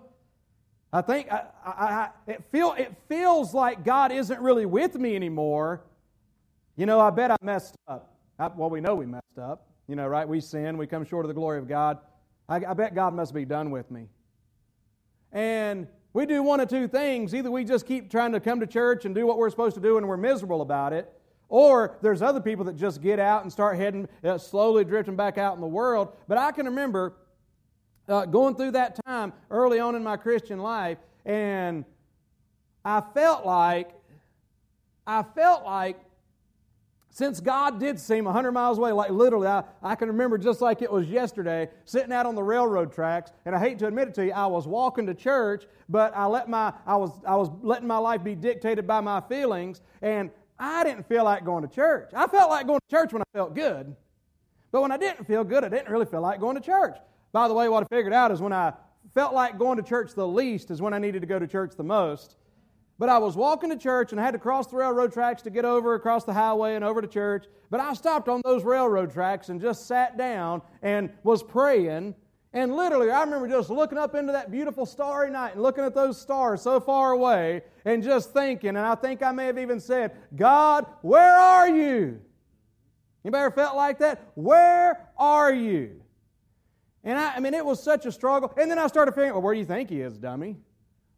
I 0.91 1.02
think 1.02 1.32
I, 1.32 1.43
I, 1.65 1.71
I, 1.71 2.10
it, 2.28 2.43
feel, 2.52 2.73
it 2.73 2.93
feels 3.08 3.54
like 3.54 3.84
God 3.84 4.12
isn't 4.12 4.41
really 4.41 4.65
with 4.65 4.95
me 4.95 5.15
anymore. 5.15 5.82
You 6.76 6.86
know, 6.86 7.00
I 7.00 7.10
bet 7.10 7.32
I 7.32 7.36
messed 7.41 7.76
up. 7.88 8.15
I, 8.39 8.47
well, 8.47 8.69
we 8.69 8.82
know 8.82 8.95
we 8.95 9.06
messed 9.06 9.39
up. 9.39 9.67
You 9.88 9.95
know, 9.95 10.08
right? 10.08 10.28
We 10.28 10.41
sin, 10.41 10.78
we 10.78 10.88
come 10.88 11.06
short 11.06 11.26
of 11.26 11.28
the 11.28 11.34
glory 11.34 11.60
of 11.60 11.67
God. 11.67 12.00
I, 12.50 12.58
I 12.58 12.73
bet 12.73 12.93
God 12.93 13.13
must 13.13 13.34
be 13.34 13.45
done 13.45 13.71
with 13.71 13.89
me. 13.91 14.08
And 15.32 15.88
we 16.13 16.26
do 16.26 16.41
one 16.41 16.60
of 16.60 16.69
two 16.69 16.88
things. 16.88 17.36
Either 17.36 17.52
we 17.52 17.63
just 17.63 17.86
keep 17.86 18.10
trying 18.10 18.32
to 18.32 18.39
come 18.39 18.60
to 18.60 18.67
church 18.67 19.06
and 19.06 19.13
do 19.13 19.28
what 19.28 19.38
we're 19.38 19.50
supposed 19.50 19.76
to 19.76 19.82
do 19.82 19.97
and 19.97 20.08
we're 20.08 20.17
miserable 20.17 20.62
about 20.62 20.93
it, 20.93 21.12
or 21.50 21.97
there's 22.02 22.21
other 22.21 22.41
people 22.41 22.65
that 22.65 22.76
just 22.76 23.02
get 23.02 23.19
out 23.19 23.43
and 23.43 23.52
start 23.52 23.78
heading, 23.78 24.08
uh, 24.23 24.38
slowly 24.38 24.84
drifting 24.84 25.15
back 25.15 25.38
out 25.38 25.56
in 25.56 25.62
the 25.62 25.67
world. 25.67 26.13
But 26.28 26.38
I 26.38 26.52
can 26.52 26.65
remember 26.65 27.13
uh, 28.08 28.26
going 28.26 28.56
through 28.56 28.72
that 28.72 29.00
time 29.06 29.34
early 29.52 29.80
on 29.80 29.96
in 29.96 30.04
my 30.04 30.17
Christian 30.17 30.60
life, 30.60 30.98
and 31.26 31.86
I 32.86 33.02
felt 33.02 33.46
like, 33.46 33.91
I 35.06 35.24
felt 35.24 35.65
like, 35.65 36.00
since 37.10 37.39
God 37.39 37.80
did 37.80 38.00
seem 38.00 38.26
100 38.26 38.52
miles 38.52 38.78
away, 38.78 38.91
like 38.91 39.10
literally, 39.10 39.48
I, 39.48 39.63
I 39.82 39.96
can 39.96 40.08
remember 40.08 40.38
just 40.38 40.62
like 40.62 40.82
it 40.82 40.91
was 40.91 41.08
yesterday, 41.08 41.67
sitting 41.84 42.13
out 42.13 42.26
on 42.26 42.36
the 42.36 42.43
railroad 42.43 42.93
tracks, 42.93 43.32
and 43.46 43.56
I 43.56 43.60
hate 43.60 43.80
to 43.80 43.88
admit 43.88 44.10
it 44.10 44.13
to 44.15 44.26
you, 44.28 44.32
I 44.32 44.46
was 44.46 44.67
walking 44.67 45.06
to 45.08 45.13
church, 45.13 45.65
but 45.89 46.15
I 46.15 46.28
let 46.28 46.48
my, 46.48 46.74
I 46.86 46.96
was, 46.96 47.12
I 47.28 47.36
was 47.36 47.50
letting 47.62 47.88
my 47.88 47.98
life 47.98 48.24
be 48.24 48.36
dictated 48.36 48.86
by 48.86 49.02
my 49.02 49.20
feelings, 49.22 49.82
and 50.02 50.30
I 50.60 50.84
didn't 50.84 51.08
feel 51.10 51.24
like 51.24 51.43
going 51.43 51.67
to 51.67 51.74
church. 51.74 52.12
I 52.15 52.28
felt 52.28 52.50
like 52.50 52.67
going 52.67 52.80
to 52.88 52.96
church 52.96 53.12
when 53.12 53.22
I 53.22 53.26
felt 53.34 53.56
good, 53.56 53.96
but 54.72 54.82
when 54.82 54.91
I 54.91 54.98
didn't 54.98 55.26
feel 55.26 55.43
good, 55.43 55.63
I 55.63 55.70
didn't 55.70 55.89
really 55.89 56.06
feel 56.06 56.22
like 56.22 56.39
going 56.39 56.56
to 56.56 56.62
church. 56.62 56.98
By 57.32 57.48
the 57.48 57.54
way, 57.54 57.70
what 57.70 57.84
I 57.84 57.96
figured 57.96 58.13
out 58.13 58.32
is 58.32 58.42
when 58.42 58.54
I 58.54 58.74
felt 59.13 59.34
like 59.34 59.58
going 59.58 59.78
to 59.78 59.84
church 59.84 60.13
the 60.13 60.28
least 60.28 60.72
is 60.72 60.82
when 60.82 60.94
I 60.94 61.00
needed 61.00 61.22
to 61.22 61.28
go 61.28 61.40
to 61.40 61.48
church 61.48 61.76
the 61.76 61.84
most. 61.84 62.36
But 63.00 63.10
I 63.10 63.20
was 63.20 63.36
walking 63.36 63.70
to 63.70 63.78
church 63.78 64.12
and 64.12 64.20
I 64.20 64.24
had 64.24 64.32
to 64.32 64.40
cross 64.40 64.68
the 64.68 64.78
railroad 64.78 65.13
tracks 65.13 65.42
to 65.44 65.50
get 65.50 65.66
over 65.66 65.94
across 65.94 66.24
the 66.24 66.34
highway 66.34 66.76
and 66.76 66.84
over 66.84 67.02
to 67.02 67.08
church. 67.08 67.46
But 67.70 67.80
I 67.80 67.94
stopped 67.94 68.28
on 68.28 68.42
those 68.44 68.63
railroad 68.63 69.13
tracks 69.13 69.50
and 69.50 69.62
just 69.62 69.86
sat 69.88 70.18
down 70.18 70.62
and 70.82 71.12
was 71.24 71.44
praying. 71.44 72.16
And 72.54 72.76
literally, 72.76 73.12
I 73.12 73.22
remember 73.22 73.48
just 73.48 73.70
looking 73.70 74.00
up 74.00 74.16
into 74.16 74.32
that 74.32 74.50
beautiful 74.50 74.86
starry 74.86 75.30
night 75.30 75.54
and 75.54 75.62
looking 75.62 75.84
at 75.84 75.94
those 75.94 76.20
stars 76.20 76.62
so 76.62 76.80
far 76.80 77.12
away 77.12 77.62
and 77.86 78.02
just 78.02 78.34
thinking. 78.34 78.70
And 78.70 78.80
I 78.80 78.96
think 78.96 79.22
I 79.22 79.32
may 79.32 79.46
have 79.46 79.60
even 79.60 79.80
said, 79.80 80.13
God, 80.36 80.86
where 81.02 81.36
are 81.36 81.70
you? 81.70 82.20
Anybody 83.24 83.44
ever 83.44 83.56
felt 83.56 83.76
like 83.76 84.00
that? 84.00 84.32
Where 84.36 85.08
are 85.18 85.54
you? 85.54 86.02
And 87.04 87.18
I, 87.18 87.36
I 87.36 87.40
mean, 87.40 87.54
it 87.54 87.66
was 87.66 87.82
such 87.82 88.06
a 88.06 88.12
struggle. 88.12 88.54
And 88.60 88.70
then 88.70 88.80
I 88.80 88.88
started 88.88 89.14
figuring, 89.14 89.34
well, 89.34 89.42
where 89.42 89.54
do 89.54 89.60
you 89.60 89.66
think 89.66 89.90
he 89.90 90.02
is, 90.02 90.18
dummy? 90.18 90.58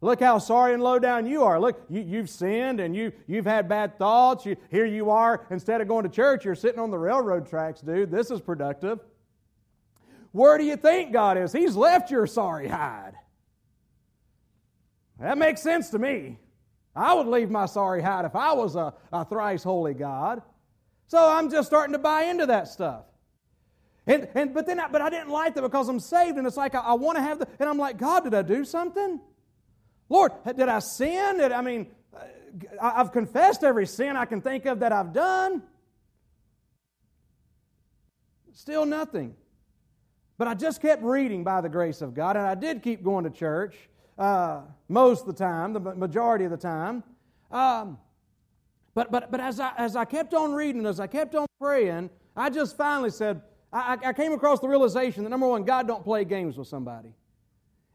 Look 0.01 0.21
how 0.21 0.37
sorry 0.37 0.73
and 0.73 0.81
low 0.81 0.97
down 0.97 1.25
you 1.25 1.43
are. 1.43 1.59
Look, 1.59 1.83
you, 1.89 2.17
have 2.17 2.29
sinned 2.29 2.79
and 2.79 2.95
you, 2.95 3.11
you've 3.27 3.45
had 3.45 3.67
bad 3.67 3.97
thoughts. 3.97 4.45
You, 4.45 4.55
here 4.71 4.85
you 4.85 5.09
are, 5.09 5.45
instead 5.49 5.81
of 5.81 5.87
going 5.87 6.03
to 6.03 6.09
church, 6.09 6.45
you're 6.45 6.55
sitting 6.55 6.79
on 6.79 6.89
the 6.89 6.97
railroad 6.97 7.49
tracks, 7.49 7.81
dude. 7.81 8.09
This 8.09 8.31
is 8.31 8.39
productive. 8.39 8.99
Where 10.31 10.57
do 10.57 10.63
you 10.63 10.77
think 10.77 11.11
God 11.11 11.37
is? 11.37 11.51
He's 11.51 11.75
left 11.75 12.11
your 12.11 12.27
sorry 12.27 12.67
hide. 12.67 13.13
That 15.19 15.37
makes 15.37 15.61
sense 15.61 15.89
to 15.89 15.99
me. 15.99 16.37
I 16.95 17.13
would 17.13 17.27
leave 17.27 17.49
my 17.49 17.65
sorry 17.65 18.01
hide 18.01 18.25
if 18.25 18.35
I 18.35 18.53
was 18.53 18.75
a, 18.75 18.93
a 19.11 19.25
thrice 19.25 19.63
holy 19.63 19.93
God. 19.93 20.41
So 21.07 21.29
I'm 21.29 21.49
just 21.49 21.67
starting 21.67 21.93
to 21.93 21.99
buy 21.99 22.23
into 22.23 22.45
that 22.45 22.67
stuff. 22.67 23.03
And, 24.09 24.27
and 24.33 24.53
but 24.55 24.65
then 24.65 24.79
I, 24.79 24.87
but 24.87 25.01
I 25.01 25.11
didn't 25.11 25.29
like 25.29 25.53
that 25.53 25.61
because 25.61 25.87
I'm 25.87 25.99
saved 25.99 26.39
and 26.39 26.47
it's 26.47 26.57
like 26.57 26.73
I, 26.73 26.79
I 26.79 26.93
want 26.93 27.17
to 27.17 27.21
have 27.21 27.37
the 27.37 27.47
and 27.59 27.69
I'm 27.69 27.77
like 27.77 27.97
God 27.97 28.23
did 28.23 28.33
I 28.33 28.41
do 28.41 28.65
something? 28.65 29.21
Lord, 30.09 30.31
did 30.43 30.67
I 30.67 30.79
sin? 30.79 31.37
Did, 31.37 31.51
I 31.51 31.61
mean, 31.61 31.85
uh, 32.15 32.21
I've 32.81 33.11
confessed 33.11 33.63
every 33.63 33.85
sin 33.85 34.17
I 34.17 34.25
can 34.25 34.41
think 34.41 34.65
of 34.65 34.79
that 34.79 34.91
I've 34.91 35.13
done. 35.13 35.61
Still 38.51 38.87
nothing. 38.87 39.35
But 40.39 40.47
I 40.47 40.55
just 40.55 40.81
kept 40.81 41.03
reading 41.03 41.43
by 41.43 41.61
the 41.61 41.69
grace 41.69 42.01
of 42.01 42.15
God, 42.15 42.35
and 42.35 42.47
I 42.47 42.55
did 42.55 42.81
keep 42.81 43.03
going 43.03 43.25
to 43.25 43.29
church 43.29 43.75
uh, 44.17 44.61
most 44.87 45.21
of 45.21 45.27
the 45.27 45.33
time, 45.33 45.73
the 45.73 45.79
majority 45.79 46.45
of 46.45 46.51
the 46.51 46.57
time. 46.57 47.03
Um, 47.51 47.99
but 48.95 49.11
but, 49.11 49.29
but 49.29 49.39
as, 49.39 49.59
I, 49.59 49.73
as 49.77 49.95
I 49.95 50.05
kept 50.05 50.33
on 50.33 50.53
reading, 50.53 50.87
as 50.87 50.99
I 50.99 51.05
kept 51.05 51.35
on 51.35 51.45
praying, 51.61 52.09
I 52.35 52.49
just 52.49 52.75
finally 52.75 53.11
said, 53.11 53.41
I, 53.71 53.97
I 54.03 54.13
came 54.13 54.33
across 54.33 54.59
the 54.59 54.67
realization 54.67 55.23
that 55.23 55.29
number 55.29 55.47
one, 55.47 55.63
God 55.63 55.87
don't 55.87 56.03
play 56.03 56.25
games 56.25 56.57
with 56.57 56.67
somebody. 56.67 57.13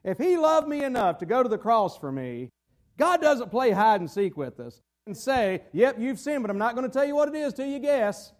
If 0.04 0.18
He 0.18 0.36
loved 0.36 0.68
me 0.68 0.84
enough 0.84 1.18
to 1.18 1.26
go 1.26 1.42
to 1.42 1.48
the 1.48 1.58
cross 1.58 1.98
for 1.98 2.12
me, 2.12 2.50
God 2.98 3.20
doesn't 3.20 3.50
play 3.50 3.70
hide 3.70 4.00
and 4.00 4.10
seek 4.10 4.36
with 4.36 4.60
us 4.60 4.80
and 5.06 5.16
say, 5.16 5.62
Yep, 5.72 5.96
you've 5.98 6.20
sinned, 6.20 6.42
but 6.42 6.50
I'm 6.50 6.58
not 6.58 6.74
going 6.74 6.88
to 6.88 6.92
tell 6.92 7.04
you 7.04 7.16
what 7.16 7.28
it 7.28 7.34
is 7.34 7.52
till 7.52 7.66
you 7.66 7.78
guess. 7.78 8.32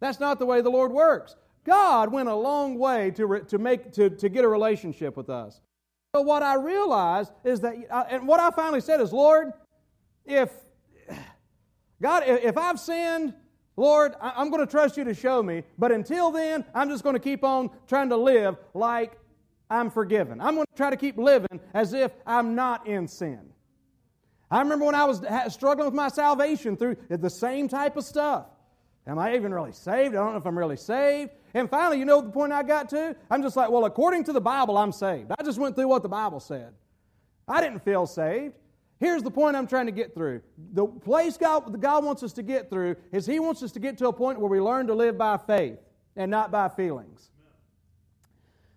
That's 0.00 0.20
not 0.20 0.38
the 0.38 0.46
way 0.46 0.60
the 0.60 0.70
Lord 0.70 0.92
works. 0.92 1.36
God 1.64 2.12
went 2.12 2.28
a 2.28 2.34
long 2.34 2.78
way 2.78 3.10
to, 3.12 3.26
re- 3.26 3.44
to, 3.48 3.58
make, 3.58 3.92
to, 3.92 4.10
to 4.10 4.28
get 4.28 4.44
a 4.44 4.48
relationship 4.48 5.16
with 5.16 5.30
us. 5.30 5.60
So, 6.14 6.20
what 6.20 6.42
I 6.42 6.54
realized 6.54 7.32
is 7.42 7.60
that, 7.60 7.74
uh, 7.90 8.04
and 8.08 8.28
what 8.28 8.38
I 8.38 8.50
finally 8.50 8.80
said 8.80 9.00
is, 9.00 9.12
Lord, 9.12 9.52
if 10.24 10.50
God, 12.02 12.24
if 12.26 12.56
I've 12.56 12.78
sinned, 12.78 13.34
Lord, 13.76 14.14
I'm 14.20 14.50
going 14.50 14.64
to 14.64 14.70
trust 14.70 14.96
you 14.96 15.04
to 15.04 15.14
show 15.14 15.42
me, 15.42 15.64
but 15.78 15.90
until 15.90 16.30
then, 16.30 16.64
I'm 16.74 16.88
just 16.88 17.02
going 17.02 17.14
to 17.14 17.20
keep 17.20 17.42
on 17.42 17.70
trying 17.88 18.08
to 18.10 18.16
live 18.16 18.56
like 18.72 19.18
I'm 19.68 19.90
forgiven. 19.90 20.40
I'm 20.40 20.54
going 20.54 20.66
to 20.66 20.76
try 20.76 20.90
to 20.90 20.96
keep 20.96 21.18
living 21.18 21.60
as 21.72 21.92
if 21.92 22.12
I'm 22.26 22.54
not 22.54 22.86
in 22.86 23.08
sin. 23.08 23.40
I 24.50 24.60
remember 24.60 24.84
when 24.84 24.94
I 24.94 25.04
was 25.04 25.22
struggling 25.52 25.86
with 25.86 25.94
my 25.94 26.08
salvation 26.08 26.76
through 26.76 26.96
the 27.08 27.30
same 27.30 27.66
type 27.68 27.96
of 27.96 28.04
stuff. 28.04 28.46
Am 29.06 29.18
I 29.18 29.34
even 29.34 29.52
really 29.52 29.72
saved? 29.72 30.14
I 30.14 30.18
don't 30.18 30.32
know 30.32 30.38
if 30.38 30.46
I'm 30.46 30.56
really 30.56 30.76
saved. 30.76 31.32
And 31.52 31.68
finally, 31.68 31.98
you 31.98 32.04
know 32.04 32.20
the 32.20 32.30
point 32.30 32.52
I 32.52 32.62
got 32.62 32.88
to? 32.90 33.16
I'm 33.30 33.42
just 33.42 33.56
like, 33.56 33.70
well, 33.70 33.84
according 33.84 34.24
to 34.24 34.32
the 34.32 34.40
Bible, 34.40 34.78
I'm 34.78 34.92
saved. 34.92 35.32
I 35.36 35.42
just 35.42 35.58
went 35.58 35.74
through 35.74 35.88
what 35.88 36.02
the 36.02 36.08
Bible 36.08 36.40
said. 36.40 36.72
I 37.48 37.60
didn't 37.60 37.80
feel 37.80 38.06
saved. 38.06 38.54
Here's 39.00 39.22
the 39.22 39.30
point 39.30 39.56
I'm 39.56 39.66
trying 39.66 39.86
to 39.86 39.92
get 39.92 40.14
through. 40.14 40.42
The 40.72 40.86
place 40.86 41.36
God, 41.36 41.80
God 41.80 42.04
wants 42.04 42.22
us 42.22 42.32
to 42.34 42.42
get 42.42 42.70
through 42.70 42.96
is 43.12 43.26
He 43.26 43.40
wants 43.40 43.62
us 43.62 43.72
to 43.72 43.80
get 43.80 43.98
to 43.98 44.08
a 44.08 44.12
point 44.12 44.40
where 44.40 44.48
we 44.48 44.60
learn 44.60 44.86
to 44.86 44.94
live 44.94 45.18
by 45.18 45.36
faith 45.36 45.78
and 46.16 46.30
not 46.30 46.50
by 46.50 46.68
feelings. 46.68 47.30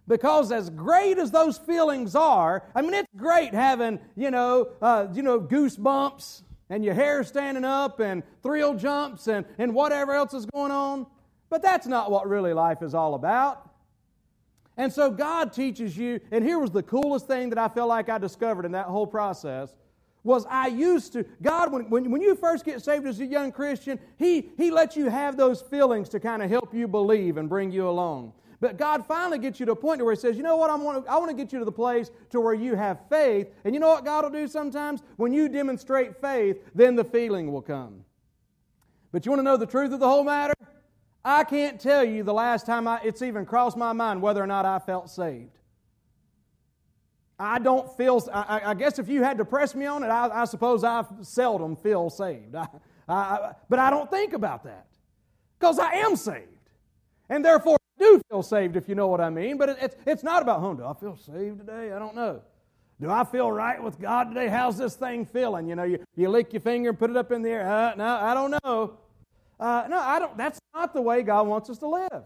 Because 0.08 0.52
as 0.52 0.70
great 0.70 1.18
as 1.18 1.32
those 1.32 1.58
feelings 1.58 2.16
are, 2.16 2.64
I 2.74 2.82
mean, 2.82 2.94
it's 2.94 3.10
great 3.16 3.54
having, 3.54 4.00
you 4.16 4.32
know, 4.32 4.70
uh, 4.82 5.08
you 5.14 5.22
know, 5.22 5.40
goosebumps 5.40 6.44
and 6.70 6.84
your 6.84 6.94
hair 6.94 7.24
standing 7.24 7.66
up 7.66 8.00
and 8.00 8.24
thrill 8.42 8.74
jumps 8.74 9.28
and, 9.28 9.46
and 9.58 9.74
whatever 9.74 10.14
else 10.14 10.34
is 10.34 10.46
going 10.46 10.72
on. 10.72 11.06
But 11.50 11.62
that's 11.62 11.88
not 11.88 12.10
what 12.10 12.28
really 12.28 12.54
life 12.54 12.82
is 12.82 12.94
all 12.94 13.16
about. 13.16 13.70
And 14.78 14.94
so 14.94 15.10
God 15.10 15.54
teaches 15.54 15.98
you, 15.98 16.20
and 16.32 16.44
here 16.44 16.60
was 16.60 16.72
the 16.72 16.84
coolest 16.84 17.28
thing 17.28 17.50
that 17.50 17.58
I 17.58 17.68
feel 17.68 17.88
like 17.88 18.10
I 18.10 18.18
discovered 18.18 18.66
in 18.66 18.74
that 18.74 18.86
whole 18.86 19.08
process 19.08 19.76
was 20.24 20.46
I 20.50 20.68
used 20.68 21.14
to, 21.14 21.26
God, 21.42 21.72
when, 21.72 21.90
when, 21.90 22.12
when 22.12 22.22
you 22.22 22.36
first 22.36 22.66
get 22.66 22.82
saved 22.84 23.06
as 23.08 23.20
a 23.20 23.26
young 23.26 23.52
Christian, 23.52 24.00
He, 24.18 24.50
he 24.58 24.72
lets 24.72 24.96
you 24.98 25.10
have 25.10 25.38
those 25.38 25.62
feelings 25.62 26.10
to 26.10 26.20
kind 26.20 26.44
of 26.44 26.50
help 26.50 26.74
you 26.74 26.88
believe 26.88 27.38
and 27.38 27.48
bring 27.48 27.72
you 27.72 27.88
along. 27.88 28.34
But 28.60 28.78
God 28.78 29.06
finally 29.06 29.38
gets 29.38 29.60
you 29.60 29.66
to 29.68 29.74
a 29.74 29.76
point 29.76 30.04
where 30.04 30.14
He 30.14 30.20
says, 30.20 30.36
you 30.36 30.44
know 30.44 30.58
what, 30.58 30.70
I 30.70 30.76
want, 30.76 31.06
to, 31.06 31.12
I 31.12 31.18
want 31.18 31.30
to 31.30 31.36
get 31.36 31.54
you 31.54 31.60
to 31.60 31.66
the 31.66 31.72
place 31.72 32.12
to 32.32 32.42
where 32.42 32.54
you 32.54 32.76
have 32.76 33.00
faith. 33.10 33.48
And 33.64 33.74
you 33.74 33.80
know 33.80 33.90
what 33.90 34.04
God 34.04 34.24
will 34.24 34.32
do 34.32 34.48
sometimes? 34.48 35.02
When 35.16 35.32
you 35.32 35.48
demonstrate 35.48 36.20
faith, 36.20 36.58
then 36.74 36.96
the 36.96 37.04
feeling 37.04 37.52
will 37.52 37.62
come. 37.62 38.04
But 39.12 39.26
you 39.26 39.32
want 39.32 39.40
to 39.40 39.44
know 39.44 39.58
the 39.58 39.66
truth 39.66 39.94
of 39.94 40.00
the 40.00 40.08
whole 40.08 40.24
matter? 40.24 40.54
I 41.24 41.44
can't 41.44 41.80
tell 41.80 42.04
you 42.04 42.24
the 42.24 42.34
last 42.34 42.66
time 42.66 42.88
I, 42.88 43.00
it's 43.04 43.22
even 43.22 43.46
crossed 43.46 43.78
my 43.78 43.94
mind 43.94 44.22
whether 44.22 44.42
or 44.42 44.48
not 44.48 44.66
I 44.66 44.80
felt 44.80 45.10
saved. 45.10 45.57
I 47.40 47.60
don't 47.60 47.96
feel, 47.96 48.28
I, 48.34 48.62
I 48.66 48.74
guess 48.74 48.98
if 48.98 49.08
you 49.08 49.24
had 49.24 49.38
to 49.38 49.46
press 49.46 49.76
me 49.76 49.86
on 49.86 50.04
it, 50.04 50.08
I, 50.08 50.42
I 50.42 50.46
suppose 50.46 50.84
I 50.84 51.04
seldom 51.22 51.76
feel 51.76 52.10
saved. 52.10 52.56
I, 53.08 53.52
but 53.70 53.80
I 53.80 53.90
don't 53.90 54.10
think 54.10 54.34
about 54.34 54.64
that 54.64 54.88
because 55.60 55.78
I 55.78 55.92
am 55.98 56.16
saved. 56.16 56.48
And 57.30 57.46
therefore, 57.46 57.76
I 57.76 58.04
do 58.04 58.22
feel 58.30 58.42
saved, 58.42 58.76
if 58.76 58.90
you 58.90 58.96
know 58.96 59.08
what 59.08 59.22
I 59.22 59.30
mean. 59.30 59.58
But 59.58 59.70
it, 59.70 59.78
it's, 59.82 59.96
it's 60.06 60.24
not 60.24 60.42
about, 60.42 60.62
oh, 60.64 60.74
do 60.74 60.86
I 60.86 60.94
feel 60.94 61.16
saved 61.16 61.60
today? 61.60 61.92
I 61.92 62.00
don't 62.00 62.16
know. 62.16 62.42
Do 63.00 63.12
I 63.12 63.24
feel 63.24 63.52
right 63.52 63.82
with 63.82 64.00
God 64.00 64.30
today? 64.30 64.48
How's 64.48 64.78
this 64.78 64.96
thing 64.96 65.26
feeling? 65.26 65.68
You 65.68 65.76
know, 65.76 65.84
you, 65.84 66.04
you 66.16 66.30
lick 66.30 66.52
your 66.54 66.62
finger 66.62 66.90
and 66.90 66.98
put 66.98 67.12
it 67.12 67.18
up 67.18 67.32
in 67.32 67.44
the 67.44 67.50
air. 67.50 67.70
Uh, 67.70 67.94
no, 67.96 68.06
I 68.06 68.34
don't 68.34 68.56
know. 68.64 68.98
Uh, 69.60 69.86
no, 69.88 70.00
I 70.00 70.18
don't. 70.18 70.36
That's 70.36 70.60
not 70.74 70.94
the 70.94 71.02
way 71.02 71.22
God 71.22 71.46
wants 71.46 71.70
us 71.70 71.78
to 71.80 71.88
live. 71.88 72.24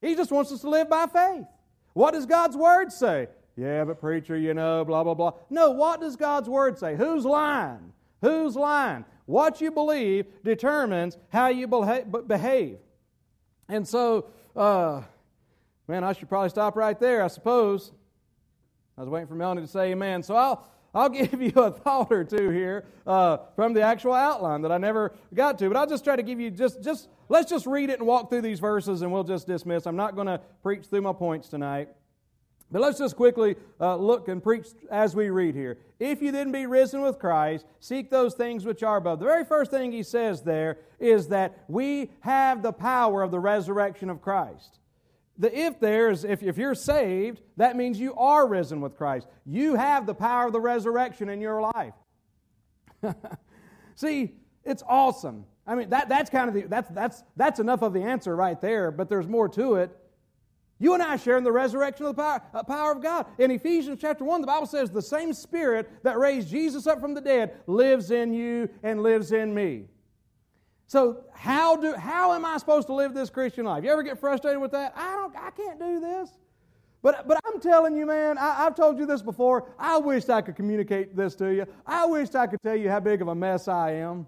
He 0.00 0.16
just 0.16 0.32
wants 0.32 0.50
us 0.50 0.62
to 0.62 0.68
live 0.68 0.88
by 0.90 1.06
faith. 1.06 1.46
What 1.92 2.14
does 2.14 2.26
God's 2.26 2.56
Word 2.56 2.90
say? 2.92 3.28
Yeah, 3.58 3.82
but 3.84 4.00
preacher, 4.00 4.36
you 4.36 4.54
know, 4.54 4.84
blah, 4.84 5.02
blah, 5.02 5.14
blah. 5.14 5.32
No, 5.50 5.72
what 5.72 6.00
does 6.00 6.14
God's 6.14 6.48
Word 6.48 6.78
say? 6.78 6.94
Who's 6.94 7.24
lying? 7.24 7.92
Who's 8.22 8.54
lying? 8.54 9.04
What 9.26 9.60
you 9.60 9.72
believe 9.72 10.26
determines 10.44 11.18
how 11.30 11.48
you 11.48 11.66
behave. 11.66 12.78
And 13.68 13.86
so, 13.86 14.26
uh, 14.54 15.02
man, 15.88 16.04
I 16.04 16.12
should 16.12 16.28
probably 16.28 16.50
stop 16.50 16.76
right 16.76 16.98
there, 17.00 17.20
I 17.20 17.26
suppose. 17.26 17.90
I 18.96 19.00
was 19.00 19.10
waiting 19.10 19.26
for 19.26 19.34
Melanie 19.34 19.62
to 19.62 19.66
say 19.66 19.90
amen. 19.90 20.22
So 20.22 20.36
I'll, 20.36 20.64
I'll 20.94 21.08
give 21.08 21.42
you 21.42 21.52
a 21.56 21.72
thought 21.72 22.12
or 22.12 22.22
two 22.22 22.50
here 22.50 22.84
uh, 23.08 23.38
from 23.56 23.72
the 23.72 23.82
actual 23.82 24.12
outline 24.12 24.62
that 24.62 24.70
I 24.70 24.78
never 24.78 25.12
got 25.34 25.58
to. 25.58 25.68
But 25.68 25.76
I'll 25.76 25.86
just 25.88 26.04
try 26.04 26.14
to 26.14 26.22
give 26.22 26.38
you 26.38 26.52
just, 26.52 26.80
just, 26.80 27.08
let's 27.28 27.50
just 27.50 27.66
read 27.66 27.90
it 27.90 27.98
and 27.98 28.06
walk 28.06 28.30
through 28.30 28.42
these 28.42 28.60
verses 28.60 29.02
and 29.02 29.10
we'll 29.12 29.24
just 29.24 29.48
dismiss. 29.48 29.84
I'm 29.84 29.96
not 29.96 30.14
going 30.14 30.28
to 30.28 30.40
preach 30.62 30.86
through 30.86 31.02
my 31.02 31.12
points 31.12 31.48
tonight. 31.48 31.88
But 32.70 32.82
let's 32.82 32.98
just 32.98 33.16
quickly 33.16 33.56
uh, 33.80 33.96
look 33.96 34.28
and 34.28 34.42
preach 34.42 34.66
as 34.90 35.16
we 35.16 35.30
read 35.30 35.54
here. 35.54 35.78
If 35.98 36.20
you 36.20 36.30
then 36.30 36.52
be 36.52 36.66
risen 36.66 37.00
with 37.00 37.18
Christ, 37.18 37.64
seek 37.80 38.10
those 38.10 38.34
things 38.34 38.66
which 38.66 38.82
are 38.82 38.98
above. 38.98 39.20
The 39.20 39.24
very 39.24 39.44
first 39.44 39.70
thing 39.70 39.90
he 39.90 40.02
says 40.02 40.42
there 40.42 40.78
is 41.00 41.28
that 41.28 41.64
we 41.68 42.10
have 42.20 42.62
the 42.62 42.72
power 42.72 43.22
of 43.22 43.30
the 43.30 43.40
resurrection 43.40 44.10
of 44.10 44.20
Christ. 44.20 44.80
The 45.38 45.56
if 45.56 45.80
there 45.80 46.10
is, 46.10 46.24
if, 46.24 46.42
if 46.42 46.58
you're 46.58 46.74
saved, 46.74 47.40
that 47.56 47.76
means 47.76 47.98
you 47.98 48.14
are 48.14 48.46
risen 48.46 48.80
with 48.80 48.96
Christ. 48.96 49.28
You 49.46 49.76
have 49.76 50.04
the 50.04 50.14
power 50.14 50.48
of 50.48 50.52
the 50.52 50.60
resurrection 50.60 51.28
in 51.30 51.40
your 51.40 51.62
life. 51.62 51.94
See, 53.94 54.34
it's 54.64 54.82
awesome. 54.86 55.46
I 55.66 55.74
mean, 55.74 55.90
that, 55.90 56.08
that's 56.08 56.28
kind 56.28 56.48
of 56.48 56.54
the, 56.54 56.62
that's, 56.62 56.90
that's, 56.90 57.22
that's 57.36 57.60
enough 57.60 57.82
of 57.82 57.92
the 57.92 58.02
answer 58.02 58.34
right 58.34 58.60
there, 58.60 58.90
but 58.90 59.08
there's 59.08 59.28
more 59.28 59.48
to 59.50 59.76
it. 59.76 59.96
You 60.78 60.94
and 60.94 61.02
I 61.02 61.16
share 61.16 61.36
in 61.36 61.44
the 61.44 61.52
resurrection 61.52 62.06
of 62.06 62.14
the 62.14 62.22
power, 62.22 62.42
uh, 62.54 62.62
power 62.62 62.92
of 62.92 63.02
God. 63.02 63.26
In 63.38 63.50
Ephesians 63.50 63.98
chapter 64.00 64.24
1, 64.24 64.40
the 64.40 64.46
Bible 64.46 64.66
says 64.66 64.90
the 64.90 65.02
same 65.02 65.32
Spirit 65.32 65.90
that 66.04 66.18
raised 66.18 66.48
Jesus 66.48 66.86
up 66.86 67.00
from 67.00 67.14
the 67.14 67.20
dead 67.20 67.56
lives 67.66 68.10
in 68.10 68.32
you 68.32 68.68
and 68.82 69.02
lives 69.02 69.32
in 69.32 69.52
me. 69.52 69.86
So 70.86 71.24
how 71.34 71.76
do 71.76 71.94
how 71.94 72.32
am 72.32 72.44
I 72.44 72.56
supposed 72.56 72.86
to 72.86 72.94
live 72.94 73.12
this 73.12 73.28
Christian 73.28 73.66
life? 73.66 73.84
You 73.84 73.90
ever 73.90 74.02
get 74.02 74.18
frustrated 74.18 74.60
with 74.60 74.70
that? 74.70 74.94
I 74.96 75.16
don't 75.16 75.36
I 75.36 75.50
can't 75.50 75.78
do 75.78 76.00
this. 76.00 76.30
But, 77.00 77.28
but 77.28 77.38
I'm 77.46 77.60
telling 77.60 77.96
you, 77.96 78.06
man, 78.06 78.38
I, 78.38 78.64
have 78.64 78.74
told 78.74 78.98
you 78.98 79.06
this 79.06 79.22
before. 79.22 79.70
I 79.78 79.98
wish 79.98 80.28
I 80.28 80.42
could 80.42 80.56
communicate 80.56 81.14
this 81.14 81.36
to 81.36 81.54
you. 81.54 81.64
I 81.86 82.06
wish 82.06 82.34
I 82.34 82.46
could 82.46 82.60
tell 82.60 82.74
you 82.74 82.90
how 82.90 82.98
big 82.98 83.22
of 83.22 83.28
a 83.28 83.34
mess 83.34 83.68
I 83.68 83.92
am. 83.92 84.26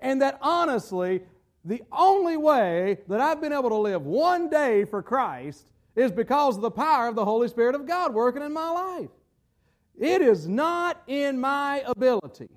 And 0.00 0.22
that 0.22 0.38
honestly, 0.40 1.22
the 1.66 1.82
only 1.90 2.36
way 2.36 2.98
that 3.08 3.20
I've 3.20 3.40
been 3.40 3.52
able 3.52 3.70
to 3.70 3.76
live 3.76 4.06
one 4.06 4.48
day 4.48 4.84
for 4.84 5.02
Christ 5.02 5.66
is 5.96 6.12
because 6.12 6.56
of 6.56 6.62
the 6.62 6.70
power 6.70 7.08
of 7.08 7.16
the 7.16 7.24
Holy 7.24 7.48
Spirit 7.48 7.74
of 7.74 7.86
God 7.86 8.14
working 8.14 8.42
in 8.42 8.52
my 8.52 8.70
life. 8.70 9.10
It 9.98 10.22
is 10.22 10.46
not 10.46 11.02
in 11.08 11.40
my 11.40 11.82
ability, 11.86 12.50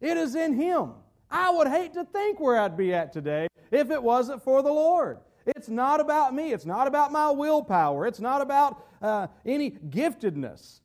it 0.00 0.16
is 0.16 0.36
in 0.36 0.54
Him. 0.54 0.92
I 1.28 1.50
would 1.50 1.66
hate 1.66 1.92
to 1.94 2.04
think 2.04 2.38
where 2.38 2.60
I'd 2.60 2.76
be 2.76 2.94
at 2.94 3.12
today 3.12 3.48
if 3.72 3.90
it 3.90 4.00
wasn't 4.00 4.42
for 4.42 4.62
the 4.62 4.72
Lord. 4.72 5.18
It's 5.44 5.68
not 5.68 5.98
about 6.00 6.32
me. 6.32 6.52
It's 6.52 6.66
not 6.66 6.86
about 6.86 7.10
my 7.10 7.30
willpower. 7.30 8.06
It's 8.06 8.20
not 8.20 8.40
about 8.40 8.84
uh, 9.02 9.26
any 9.44 9.72
giftedness. 9.72 10.80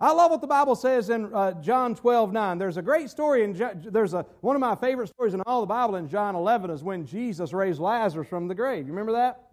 I 0.00 0.12
love 0.12 0.32
what 0.32 0.40
the 0.40 0.46
Bible 0.46 0.74
says 0.74 1.08
in 1.08 1.32
uh, 1.32 1.52
John 1.62 1.94
12, 1.94 2.32
9. 2.32 2.58
There's 2.58 2.76
a 2.76 2.82
great 2.82 3.10
story, 3.10 3.44
in 3.44 3.70
there's 3.90 4.12
a, 4.12 4.26
one 4.40 4.56
of 4.56 4.60
my 4.60 4.74
favorite 4.74 5.08
stories 5.08 5.34
in 5.34 5.40
all 5.42 5.60
the 5.60 5.66
Bible 5.66 5.96
in 5.96 6.08
John 6.08 6.34
11 6.34 6.70
is 6.70 6.82
when 6.82 7.06
Jesus 7.06 7.52
raised 7.52 7.80
Lazarus 7.80 8.28
from 8.28 8.48
the 8.48 8.54
grave. 8.54 8.86
You 8.86 8.92
remember 8.92 9.12
that? 9.12 9.50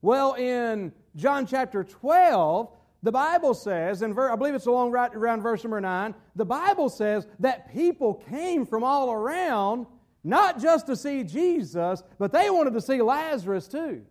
Well, 0.00 0.34
in 0.34 0.92
John 1.16 1.46
chapter 1.46 1.82
12, 1.82 2.70
the 3.02 3.12
Bible 3.12 3.54
says, 3.54 4.02
and 4.02 4.18
I 4.18 4.36
believe 4.36 4.54
it's 4.54 4.66
along 4.66 4.92
right 4.92 5.12
around 5.14 5.42
verse 5.42 5.64
number 5.64 5.80
9, 5.80 6.14
the 6.36 6.44
Bible 6.44 6.88
says 6.88 7.26
that 7.40 7.72
people 7.72 8.22
came 8.30 8.64
from 8.64 8.84
all 8.84 9.12
around 9.12 9.86
not 10.22 10.60
just 10.60 10.86
to 10.86 10.96
see 10.96 11.24
Jesus, 11.24 12.02
but 12.18 12.30
they 12.30 12.50
wanted 12.50 12.74
to 12.74 12.80
see 12.80 13.00
Lazarus 13.02 13.66
too. 13.66 14.02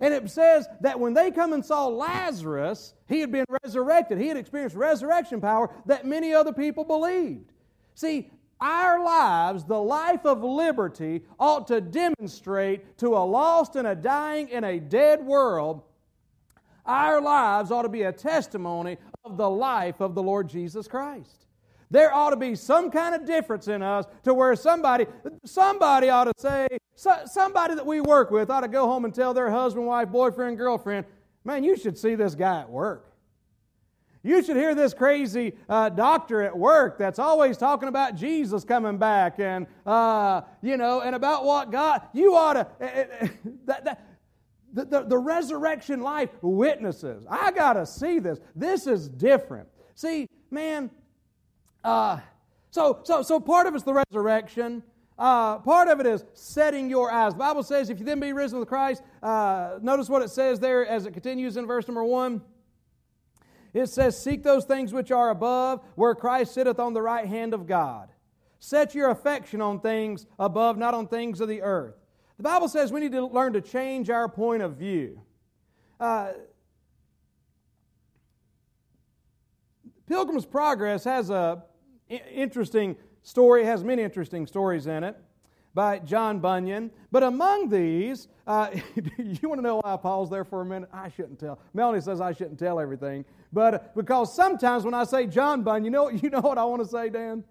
And 0.00 0.14
it 0.14 0.30
says 0.30 0.66
that 0.80 0.98
when 0.98 1.12
they 1.12 1.30
come 1.30 1.52
and 1.52 1.64
saw 1.64 1.86
Lazarus, 1.86 2.94
he 3.06 3.20
had 3.20 3.30
been 3.30 3.44
resurrected. 3.62 4.18
He 4.18 4.28
had 4.28 4.38
experienced 4.38 4.74
resurrection 4.74 5.40
power 5.40 5.70
that 5.86 6.06
many 6.06 6.32
other 6.32 6.52
people 6.52 6.84
believed. 6.84 7.52
See, 7.94 8.30
our 8.60 9.02
lives, 9.02 9.64
the 9.64 9.80
life 9.80 10.24
of 10.24 10.42
liberty, 10.42 11.22
ought 11.38 11.66
to 11.68 11.80
demonstrate 11.80 12.98
to 12.98 13.16
a 13.16 13.24
lost 13.24 13.76
and 13.76 13.86
a 13.86 13.94
dying 13.94 14.50
and 14.52 14.64
a 14.64 14.78
dead 14.78 15.24
world, 15.24 15.82
our 16.86 17.20
lives 17.20 17.70
ought 17.70 17.82
to 17.82 17.88
be 17.88 18.02
a 18.02 18.12
testimony 18.12 18.96
of 19.24 19.36
the 19.36 19.48
life 19.48 20.00
of 20.00 20.14
the 20.14 20.22
Lord 20.22 20.48
Jesus 20.48 20.88
Christ. 20.88 21.46
There 21.90 22.14
ought 22.14 22.30
to 22.30 22.36
be 22.36 22.54
some 22.54 22.90
kind 22.90 23.14
of 23.14 23.26
difference 23.26 23.66
in 23.66 23.82
us 23.82 24.06
to 24.22 24.32
where 24.32 24.54
somebody, 24.54 25.06
somebody 25.44 26.08
ought 26.08 26.24
to 26.24 26.32
say, 26.38 26.68
somebody 27.26 27.74
that 27.74 27.84
we 27.84 28.00
work 28.00 28.30
with 28.30 28.48
ought 28.50 28.60
to 28.60 28.68
go 28.68 28.86
home 28.86 29.04
and 29.04 29.14
tell 29.14 29.34
their 29.34 29.50
husband, 29.50 29.86
wife, 29.86 30.08
boyfriend, 30.08 30.56
girlfriend, 30.56 31.04
man, 31.44 31.64
you 31.64 31.76
should 31.76 31.98
see 31.98 32.14
this 32.14 32.34
guy 32.34 32.60
at 32.60 32.70
work. 32.70 33.06
You 34.22 34.42
should 34.42 34.56
hear 34.56 34.74
this 34.74 34.92
crazy 34.92 35.54
uh, 35.68 35.88
doctor 35.88 36.42
at 36.42 36.56
work 36.56 36.98
that's 36.98 37.18
always 37.18 37.56
talking 37.56 37.88
about 37.88 38.16
Jesus 38.16 38.64
coming 38.64 38.98
back 38.98 39.40
and, 39.40 39.66
uh, 39.86 40.42
you 40.60 40.76
know, 40.76 41.00
and 41.00 41.16
about 41.16 41.44
what 41.44 41.72
God, 41.72 42.02
you 42.12 42.34
ought 42.34 42.52
to, 42.52 42.60
uh, 42.60 43.28
that, 43.64 43.84
that, 43.84 44.06
the, 44.72 44.84
the, 44.84 45.02
the 45.04 45.18
resurrection 45.18 46.02
life 46.02 46.30
witnesses. 46.42 47.24
I 47.28 47.50
got 47.50 47.72
to 47.72 47.86
see 47.86 48.18
this. 48.18 48.38
This 48.54 48.86
is 48.86 49.08
different. 49.08 49.68
See, 49.94 50.28
man, 50.50 50.90
uh, 51.84 52.18
so, 52.70 53.00
so, 53.04 53.22
so 53.22 53.40
part 53.40 53.66
of 53.66 53.74
it's 53.74 53.84
the 53.84 53.94
resurrection. 53.94 54.82
Uh, 55.18 55.58
part 55.58 55.88
of 55.88 56.00
it 56.00 56.06
is 56.06 56.24
setting 56.32 56.88
your 56.88 57.12
eyes. 57.12 57.32
The 57.32 57.38
Bible 57.38 57.62
says, 57.62 57.90
if 57.90 57.98
you 57.98 58.06
then 58.06 58.20
be 58.20 58.32
risen 58.32 58.58
with 58.58 58.68
Christ, 58.68 59.02
uh, 59.22 59.78
notice 59.82 60.08
what 60.08 60.22
it 60.22 60.30
says 60.30 60.60
there 60.60 60.86
as 60.86 61.04
it 61.04 61.12
continues 61.12 61.56
in 61.56 61.66
verse 61.66 61.86
number 61.86 62.04
one. 62.04 62.40
It 63.74 63.86
says, 63.88 64.20
Seek 64.20 64.42
those 64.42 64.64
things 64.64 64.92
which 64.92 65.10
are 65.10 65.30
above, 65.30 65.80
where 65.94 66.14
Christ 66.14 66.54
sitteth 66.54 66.80
on 66.80 66.94
the 66.94 67.02
right 67.02 67.26
hand 67.26 67.54
of 67.54 67.66
God. 67.66 68.08
Set 68.58 68.94
your 68.94 69.10
affection 69.10 69.60
on 69.60 69.80
things 69.80 70.26
above, 70.38 70.76
not 70.76 70.94
on 70.94 71.06
things 71.06 71.40
of 71.40 71.48
the 71.48 71.62
earth. 71.62 71.94
The 72.36 72.42
Bible 72.42 72.68
says 72.68 72.90
we 72.90 73.00
need 73.00 73.12
to 73.12 73.26
learn 73.26 73.52
to 73.52 73.60
change 73.60 74.10
our 74.10 74.28
point 74.28 74.62
of 74.62 74.76
view. 74.76 75.20
Uh, 75.98 76.32
Pilgrim's 80.06 80.46
Progress 80.46 81.04
has 81.04 81.30
a 81.30 81.62
interesting 82.10 82.96
story, 83.22 83.64
has 83.64 83.84
many 83.84 84.02
interesting 84.02 84.46
stories 84.46 84.86
in 84.86 85.04
it 85.04 85.16
by 85.74 85.98
John 86.00 86.40
Bunyan. 86.40 86.90
But 87.12 87.22
among 87.22 87.68
these, 87.68 88.28
uh, 88.46 88.70
you 89.18 89.48
want 89.48 89.58
to 89.58 89.62
know 89.62 89.76
why 89.76 89.94
I 89.94 89.96
paused 89.96 90.32
there 90.32 90.44
for 90.44 90.60
a 90.60 90.64
minute? 90.64 90.88
I 90.92 91.08
shouldn't 91.08 91.38
tell. 91.38 91.60
Melanie 91.74 92.00
says 92.00 92.20
I 92.20 92.32
shouldn't 92.32 92.58
tell 92.58 92.80
everything. 92.80 93.24
But 93.52 93.94
because 93.94 94.34
sometimes 94.34 94.84
when 94.84 94.94
I 94.94 95.04
say 95.04 95.26
John 95.26 95.62
Bunyan, 95.62 95.84
you 95.84 95.90
know, 95.90 96.08
you 96.10 96.30
know 96.30 96.40
what 96.40 96.58
I 96.58 96.64
want 96.64 96.82
to 96.82 96.88
say, 96.88 97.08
Dan? 97.08 97.44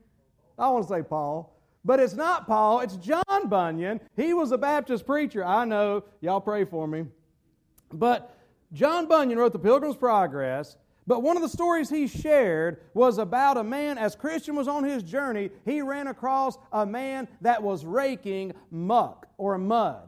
I 0.58 0.70
want 0.70 0.88
to 0.88 0.94
say 0.94 1.04
Paul. 1.04 1.56
But 1.86 2.02
it's 2.02 2.14
not 2.14 2.46
Paul, 2.46 2.82
it's 2.82 2.98
John 2.98 3.48
Bunyan. 3.48 4.02
He 4.18 4.34
was 4.34 4.52
a 4.52 4.58
Baptist 4.58 5.06
preacher. 5.06 5.46
I 5.46 5.64
know. 5.64 6.04
Y'all 6.20 6.42
pray 6.42 6.66
for 6.66 6.86
me. 6.86 7.06
But 7.94 8.36
John 8.74 9.08
Bunyan 9.08 9.40
wrote 9.40 9.54
The 9.54 9.60
Pilgrim's 9.60 9.96
Progress. 9.96 10.76
But 11.10 11.24
one 11.24 11.38
of 11.38 11.42
the 11.42 11.50
stories 11.50 11.90
he 11.90 12.06
shared 12.06 12.82
was 12.94 13.18
about 13.18 13.58
a 13.58 13.64
man, 13.64 13.98
as 13.98 14.16
Christian 14.16 14.56
was 14.56 14.68
on 14.68 14.84
his 14.84 15.02
journey, 15.02 15.50
he 15.66 15.82
ran 15.82 16.06
across 16.06 16.56
a 16.72 16.86
man 16.86 17.28
that 17.42 17.64
was 17.64 17.84
raking 17.84 18.54
muck 18.70 19.26
or 19.40 19.58
mud. 19.58 20.08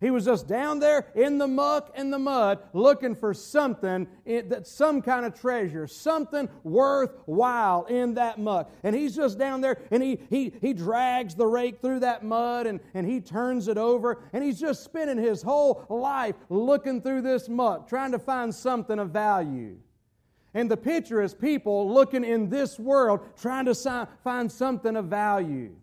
He 0.00 0.12
was 0.12 0.24
just 0.24 0.46
down 0.46 0.78
there 0.78 1.08
in 1.16 1.38
the 1.38 1.48
muck 1.48 1.90
and 1.96 2.12
the 2.12 2.20
mud 2.20 2.60
looking 2.72 3.16
for 3.16 3.34
something, 3.34 4.06
eh, 4.24 4.42
that 4.46 4.68
some 4.68 5.02
kind 5.02 5.26
of 5.26 5.34
treasure, 5.34 5.88
something 5.88 6.48
worthwhile 6.62 7.86
in 7.86 8.14
that 8.14 8.38
muck. 8.38 8.70
And 8.84 8.94
he's 8.94 9.16
just 9.16 9.40
down 9.40 9.60
there 9.60 9.76
and 9.90 10.04
he, 10.04 10.20
he, 10.30 10.52
he 10.60 10.72
drags 10.72 11.34
the 11.34 11.46
rake 11.46 11.80
through 11.80 12.00
that 12.00 12.22
mud 12.22 12.68
and, 12.68 12.78
and 12.94 13.10
he 13.10 13.20
turns 13.20 13.66
it 13.66 13.76
over 13.76 14.22
and 14.32 14.44
he's 14.44 14.60
just 14.60 14.84
spending 14.84 15.18
his 15.18 15.42
whole 15.42 15.84
life 15.88 16.36
looking 16.48 17.02
through 17.02 17.22
this 17.22 17.48
muck, 17.48 17.88
trying 17.88 18.12
to 18.12 18.20
find 18.20 18.54
something 18.54 19.00
of 19.00 19.10
value. 19.10 19.78
And 20.56 20.70
the 20.70 20.76
picture 20.78 21.20
is 21.20 21.34
people 21.34 21.92
looking 21.92 22.24
in 22.24 22.48
this 22.48 22.78
world 22.78 23.20
trying 23.36 23.66
to 23.66 24.08
find 24.24 24.50
something 24.50 24.96
of 24.96 25.04
value. 25.04 25.76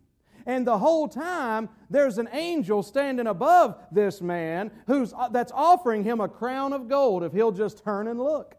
And 0.46 0.66
the 0.66 0.78
whole 0.78 1.06
time, 1.06 1.68
there's 1.90 2.18
an 2.18 2.28
angel 2.32 2.82
standing 2.82 3.28
above 3.28 3.78
this 3.92 4.20
man 4.20 4.72
who's, 4.88 5.12
uh, 5.12 5.28
that's 5.28 5.52
offering 5.54 6.02
him 6.02 6.20
a 6.20 6.28
crown 6.28 6.72
of 6.72 6.88
gold 6.88 7.22
if 7.22 7.32
he'll 7.32 7.52
just 7.52 7.84
turn 7.84 8.08
and 8.08 8.18
look. 8.18 8.56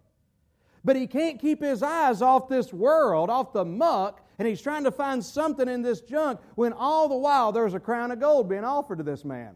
But 0.86 0.96
he 0.96 1.06
can't 1.06 1.38
keep 1.38 1.62
his 1.62 1.84
eyes 1.84 2.22
off 2.22 2.48
this 2.48 2.72
world, 2.72 3.30
off 3.30 3.52
the 3.52 3.66
muck, 3.66 4.26
and 4.40 4.48
he's 4.48 4.62
trying 4.62 4.86
to 4.86 4.92
find 4.92 5.22
something 5.22 5.68
in 5.68 5.82
this 5.82 6.00
junk 6.00 6.40
when 6.56 6.72
all 6.72 7.10
the 7.10 7.18
while 7.18 7.52
there's 7.52 7.74
a 7.74 7.80
crown 7.82 8.12
of 8.12 8.22
gold 8.22 8.48
being 8.48 8.64
offered 8.64 9.00
to 9.00 9.04
this 9.04 9.26
man. 9.26 9.56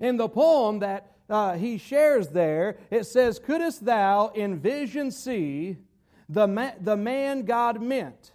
In 0.00 0.18
the 0.18 0.28
poem 0.28 0.80
that 0.80 1.13
uh, 1.28 1.54
he 1.54 1.78
shares 1.78 2.28
there, 2.28 2.78
it 2.90 3.04
says, 3.04 3.38
Couldst 3.38 3.84
thou 3.84 4.28
in 4.28 4.58
vision 4.58 5.10
see 5.10 5.78
the, 6.28 6.46
ma- 6.46 6.72
the 6.80 6.96
man 6.96 7.44
God 7.44 7.80
meant? 7.80 8.32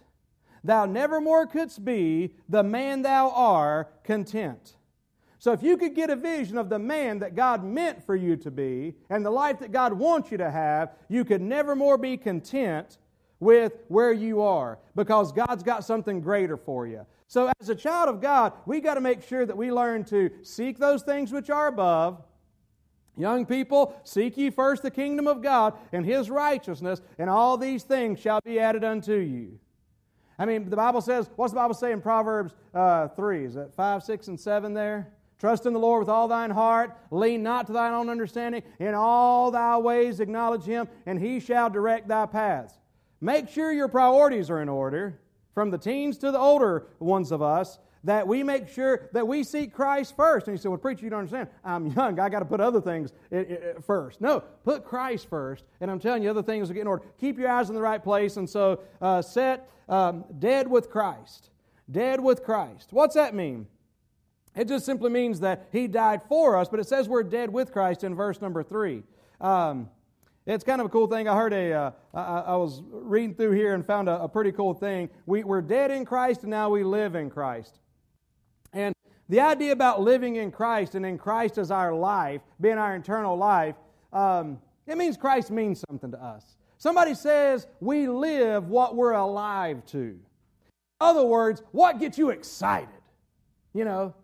Thou 0.64 0.84
nevermore 0.86 1.46
couldst 1.46 1.84
be 1.84 2.34
the 2.48 2.62
man 2.62 3.02
thou 3.02 3.30
art 3.30 4.04
content. 4.04 4.76
So, 5.38 5.52
if 5.52 5.62
you 5.62 5.78
could 5.78 5.94
get 5.94 6.10
a 6.10 6.16
vision 6.16 6.58
of 6.58 6.68
the 6.68 6.78
man 6.78 7.20
that 7.20 7.34
God 7.34 7.64
meant 7.64 8.04
for 8.04 8.14
you 8.14 8.36
to 8.36 8.50
be 8.50 8.94
and 9.08 9.24
the 9.24 9.30
life 9.30 9.60
that 9.60 9.72
God 9.72 9.94
wants 9.94 10.30
you 10.30 10.36
to 10.36 10.50
have, 10.50 10.90
you 11.08 11.24
could 11.24 11.40
nevermore 11.40 11.96
be 11.96 12.18
content 12.18 12.98
with 13.38 13.72
where 13.88 14.12
you 14.12 14.42
are 14.42 14.78
because 14.94 15.32
God's 15.32 15.62
got 15.62 15.82
something 15.82 16.20
greater 16.20 16.58
for 16.58 16.86
you. 16.86 17.06
So, 17.26 17.50
as 17.58 17.70
a 17.70 17.74
child 17.74 18.10
of 18.10 18.20
God, 18.20 18.52
we 18.66 18.80
got 18.80 18.94
to 18.94 19.00
make 19.00 19.22
sure 19.22 19.46
that 19.46 19.56
we 19.56 19.72
learn 19.72 20.04
to 20.06 20.30
seek 20.42 20.78
those 20.78 21.02
things 21.02 21.32
which 21.32 21.48
are 21.48 21.68
above 21.68 22.22
Young 23.20 23.46
people, 23.46 23.94
seek 24.04 24.36
ye 24.36 24.50
first 24.50 24.82
the 24.82 24.90
kingdom 24.90 25.26
of 25.26 25.42
God 25.42 25.74
and 25.92 26.04
his 26.04 26.30
righteousness, 26.30 27.00
and 27.18 27.28
all 27.28 27.56
these 27.56 27.82
things 27.82 28.18
shall 28.18 28.40
be 28.44 28.58
added 28.58 28.82
unto 28.82 29.14
you. 29.14 29.58
I 30.38 30.46
mean, 30.46 30.70
the 30.70 30.76
Bible 30.76 31.02
says, 31.02 31.28
what's 31.36 31.52
the 31.52 31.58
Bible 31.58 31.74
say 31.74 31.92
in 31.92 32.00
Proverbs 32.00 32.54
uh, 32.74 33.08
3? 33.08 33.44
Is 33.44 33.54
that 33.54 33.74
5, 33.74 34.02
6, 34.02 34.28
and 34.28 34.40
7 34.40 34.72
there? 34.72 35.12
Trust 35.38 35.66
in 35.66 35.72
the 35.72 35.78
Lord 35.78 36.00
with 36.00 36.08
all 36.08 36.28
thine 36.28 36.50
heart, 36.50 36.96
lean 37.10 37.42
not 37.42 37.66
to 37.66 37.72
thine 37.72 37.94
own 37.94 38.08
understanding, 38.10 38.62
in 38.78 38.94
all 38.94 39.50
thy 39.50 39.76
ways 39.78 40.20
acknowledge 40.20 40.64
him, 40.64 40.88
and 41.06 41.18
he 41.18 41.40
shall 41.40 41.70
direct 41.70 42.08
thy 42.08 42.26
paths. 42.26 42.74
Make 43.20 43.48
sure 43.48 43.72
your 43.72 43.88
priorities 43.88 44.50
are 44.50 44.60
in 44.60 44.68
order, 44.68 45.18
from 45.54 45.70
the 45.70 45.78
teens 45.78 46.18
to 46.18 46.30
the 46.30 46.38
older 46.38 46.86
ones 46.98 47.32
of 47.32 47.42
us, 47.42 47.78
that 48.04 48.26
we 48.26 48.42
make 48.42 48.68
sure 48.68 49.08
that 49.12 49.26
we 49.26 49.44
seek 49.44 49.72
Christ 49.72 50.16
first. 50.16 50.46
And 50.48 50.56
you 50.56 50.62
say, 50.62 50.68
well, 50.68 50.78
preacher, 50.78 51.04
you 51.04 51.10
don't 51.10 51.20
understand. 51.20 51.48
I'm 51.64 51.88
young. 51.88 52.18
I 52.18 52.28
got 52.28 52.38
to 52.38 52.44
put 52.44 52.60
other 52.60 52.80
things 52.80 53.12
first. 53.86 54.20
No, 54.20 54.40
put 54.64 54.84
Christ 54.84 55.28
first. 55.28 55.64
And 55.80 55.90
I'm 55.90 56.00
telling 56.00 56.22
you, 56.22 56.30
other 56.30 56.42
things 56.42 56.68
will 56.68 56.74
get 56.74 56.82
in 56.82 56.86
order. 56.86 57.04
Keep 57.18 57.38
your 57.38 57.50
eyes 57.50 57.68
in 57.68 57.74
the 57.74 57.80
right 57.80 58.02
place. 58.02 58.36
And 58.36 58.48
so 58.48 58.80
uh, 59.00 59.22
set 59.22 59.68
um, 59.88 60.24
dead 60.38 60.68
with 60.68 60.90
Christ. 60.90 61.50
Dead 61.90 62.20
with 62.20 62.42
Christ. 62.44 62.88
What's 62.90 63.16
that 63.16 63.34
mean? 63.34 63.66
It 64.56 64.68
just 64.68 64.86
simply 64.86 65.10
means 65.10 65.40
that 65.40 65.68
He 65.72 65.86
died 65.86 66.22
for 66.28 66.56
us, 66.56 66.68
but 66.68 66.80
it 66.80 66.88
says 66.88 67.08
we're 67.08 67.22
dead 67.22 67.52
with 67.52 67.72
Christ 67.72 68.02
in 68.02 68.14
verse 68.14 68.40
number 68.40 68.62
3. 68.62 69.02
Um, 69.40 69.88
it's 70.46 70.64
kind 70.64 70.80
of 70.80 70.86
a 70.86 70.90
cool 70.90 71.06
thing. 71.06 71.28
I 71.28 71.36
heard 71.36 71.52
a. 71.52 71.72
Uh, 71.72 71.90
I, 72.14 72.40
I 72.40 72.56
was 72.56 72.82
reading 72.90 73.34
through 73.34 73.52
here 73.52 73.74
and 73.74 73.86
found 73.86 74.08
a, 74.08 74.22
a 74.22 74.28
pretty 74.28 74.52
cool 74.52 74.74
thing. 74.74 75.10
We, 75.26 75.44
we're 75.44 75.60
dead 75.60 75.90
in 75.90 76.04
Christ 76.04 76.42
and 76.42 76.50
now 76.50 76.70
we 76.70 76.82
live 76.82 77.14
in 77.14 77.30
Christ. 77.30 77.78
The 79.30 79.38
idea 79.38 79.70
about 79.70 80.00
living 80.00 80.36
in 80.36 80.50
Christ 80.50 80.96
and 80.96 81.06
in 81.06 81.16
Christ 81.16 81.56
as 81.56 81.70
our 81.70 81.94
life, 81.94 82.40
being 82.60 82.78
our 82.78 82.96
eternal 82.96 83.36
life, 83.36 83.76
um, 84.12 84.58
it 84.88 84.98
means 84.98 85.16
Christ 85.16 85.52
means 85.52 85.84
something 85.88 86.10
to 86.10 86.20
us. 86.20 86.56
Somebody 86.78 87.14
says 87.14 87.68
we 87.78 88.08
live 88.08 88.66
what 88.66 88.96
we're 88.96 89.12
alive 89.12 89.86
to. 89.86 89.98
In 89.98 90.18
other 91.00 91.24
words, 91.24 91.62
what 91.70 92.00
gets 92.00 92.18
you 92.18 92.30
excited? 92.30 92.88
You 93.72 93.84
know, 93.84 94.14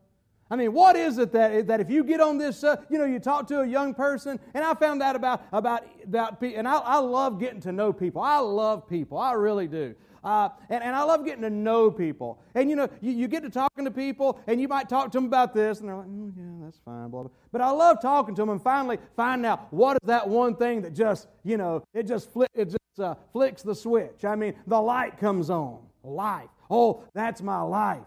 I 0.51 0.57
mean, 0.57 0.73
what 0.73 0.97
is 0.97 1.19
it 1.19 1.31
that, 1.35 1.69
that 1.69 1.79
if 1.81 1.89
you 1.89 2.03
get 2.03 2.21
on 2.21 2.37
this, 2.37 2.65
uh, 2.65 2.75
you 2.91 2.99
know, 2.99 3.05
you 3.05 3.21
talk 3.21 3.47
to 3.47 3.61
a 3.61 3.67
young 3.67 3.95
person, 3.95 4.41
and 4.55 4.65
I 4.65 4.75
found 4.75 5.01
that 5.03 5.15
about, 5.15 5.45
about, 5.53 5.85
about 6.03 6.43
and 6.43 6.67
I, 6.67 6.79
I 6.79 6.99
love 6.99 7.39
getting 7.39 7.61
to 7.61 7.71
know 7.71 7.93
people. 7.93 8.23
I 8.23 8.39
love 8.39 8.89
people. 8.89 9.19
I 9.19 9.33
really 9.35 9.69
do. 9.69 9.95
Uh, 10.27 10.49
and, 10.71 10.83
and 10.83 10.97
I 10.97 11.05
love 11.05 11.25
getting 11.25 11.43
to 11.43 11.51
know 11.51 11.89
people. 11.89 12.41
And 12.57 12.69
you 12.69 12.75
know, 12.75 12.89
you, 13.01 13.13
you 13.13 13.29
get 13.29 13.45
to 13.45 13.49
talking 13.49 13.85
to 13.85 13.93
people, 13.93 14.41
and 14.49 14.61
you 14.61 14.67
might 14.67 14.89
talk 14.89 15.13
to 15.13 15.19
them 15.19 15.27
about 15.27 15.55
this, 15.55 15.79
and 15.79 15.89
they're 15.89 15.97
like, 15.97 16.09
oh, 16.09 16.33
yeah, 16.37 16.65
that's 16.65 16.81
fine, 16.85 17.11
blah, 17.11 17.23
blah. 17.23 17.31
But 17.53 17.61
I 17.61 17.71
love 17.71 18.03
talking 18.03 18.35
to 18.35 18.43
them 18.43 18.49
and 18.49 18.61
finally 18.61 18.99
finding 19.15 19.47
out 19.47 19.73
what 19.73 19.99
is 20.03 20.09
that 20.09 20.29
one 20.29 20.57
thing 20.57 20.83
that 20.83 20.95
just, 20.95 21.29
you 21.45 21.57
know, 21.57 21.85
it 21.95 22.09
just, 22.09 22.29
it 22.55 22.65
just 22.65 23.01
uh, 23.01 23.15
flicks 23.33 23.63
the 23.63 23.73
switch. 23.73 24.25
I 24.25 24.35
mean, 24.35 24.55
the 24.67 24.81
light 24.81 25.17
comes 25.17 25.49
on. 25.49 25.79
Life. 26.03 26.49
Oh, 26.69 27.05
that's 27.15 27.41
my 27.41 27.61
life. 27.61 28.03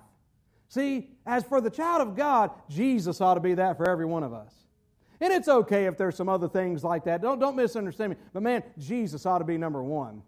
See, 0.67 1.11
as 1.25 1.45
for 1.45 1.61
the 1.61 1.69
child 1.69 2.01
of 2.01 2.17
God, 2.17 2.51
Jesus 2.69 3.21
ought 3.21 3.35
to 3.35 3.39
be 3.39 3.53
that 3.53 3.77
for 3.77 3.89
every 3.89 4.05
one 4.05 4.23
of 4.23 4.33
us. 4.33 4.53
And 5.21 5.31
it's 5.31 5.47
okay 5.47 5.85
if 5.85 5.97
there's 5.97 6.17
some 6.17 6.27
other 6.27 6.49
things 6.49 6.83
like 6.83 7.05
that. 7.05 7.21
Don't, 7.21 7.39
don't 7.39 7.55
misunderstand 7.55 8.11
me. 8.11 8.17
But 8.33 8.43
man, 8.43 8.63
Jesus 8.77 9.25
ought 9.25 9.39
to 9.39 9.45
be 9.45 9.57
number 9.57 9.81
one. 9.81 10.21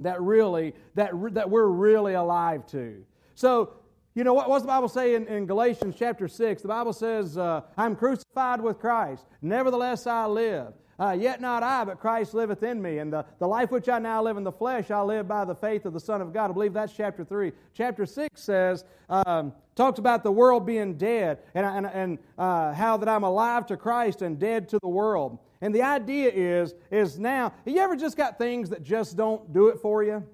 That 0.00 0.20
really, 0.20 0.74
that, 0.94 1.12
that 1.34 1.50
we're 1.50 1.66
really 1.66 2.14
alive 2.14 2.66
to. 2.68 3.04
So, 3.34 3.74
you 4.14 4.24
know, 4.24 4.34
what, 4.34 4.48
does 4.48 4.62
the 4.62 4.68
Bible 4.68 4.88
say 4.88 5.14
in, 5.14 5.26
in 5.28 5.46
Galatians 5.46 5.94
chapter 5.98 6.26
6? 6.26 6.62
The 6.62 6.68
Bible 6.68 6.92
says, 6.92 7.38
uh, 7.38 7.62
I'm 7.76 7.94
crucified 7.94 8.60
with 8.60 8.78
Christ. 8.78 9.24
Nevertheless, 9.40 10.06
I 10.06 10.26
live. 10.26 10.72
Uh, 10.98 11.12
Yet 11.12 11.40
not 11.40 11.62
I, 11.62 11.84
but 11.84 11.98
Christ 11.98 12.34
liveth 12.34 12.62
in 12.62 12.82
me. 12.82 12.98
And 12.98 13.10
the, 13.10 13.24
the 13.38 13.46
life 13.46 13.70
which 13.70 13.88
I 13.88 13.98
now 13.98 14.22
live 14.22 14.36
in 14.36 14.44
the 14.44 14.52
flesh, 14.52 14.90
I 14.90 15.00
live 15.00 15.26
by 15.26 15.46
the 15.46 15.54
faith 15.54 15.86
of 15.86 15.94
the 15.94 16.00
Son 16.00 16.20
of 16.20 16.34
God. 16.34 16.50
I 16.50 16.52
believe 16.52 16.74
that's 16.74 16.92
chapter 16.92 17.24
3. 17.24 17.52
Chapter 17.72 18.04
6 18.04 18.38
says, 18.38 18.84
um, 19.08 19.54
talks 19.76 19.98
about 19.98 20.22
the 20.22 20.30
world 20.30 20.66
being 20.66 20.98
dead 20.98 21.38
and, 21.54 21.64
and, 21.64 21.86
and 21.86 22.18
uh, 22.36 22.74
how 22.74 22.98
that 22.98 23.08
I'm 23.08 23.24
alive 23.24 23.66
to 23.68 23.78
Christ 23.78 24.20
and 24.20 24.38
dead 24.38 24.68
to 24.70 24.78
the 24.82 24.88
world. 24.88 25.38
And 25.60 25.74
the 25.74 25.82
idea 25.82 26.30
is, 26.30 26.74
is 26.90 27.18
now, 27.18 27.52
you 27.66 27.78
ever 27.78 27.96
just 27.96 28.16
got 28.16 28.38
things 28.38 28.70
that 28.70 28.82
just 28.82 29.16
don't 29.16 29.52
do 29.52 29.68
it 29.68 29.78
for 29.80 30.02
you? 30.02 30.24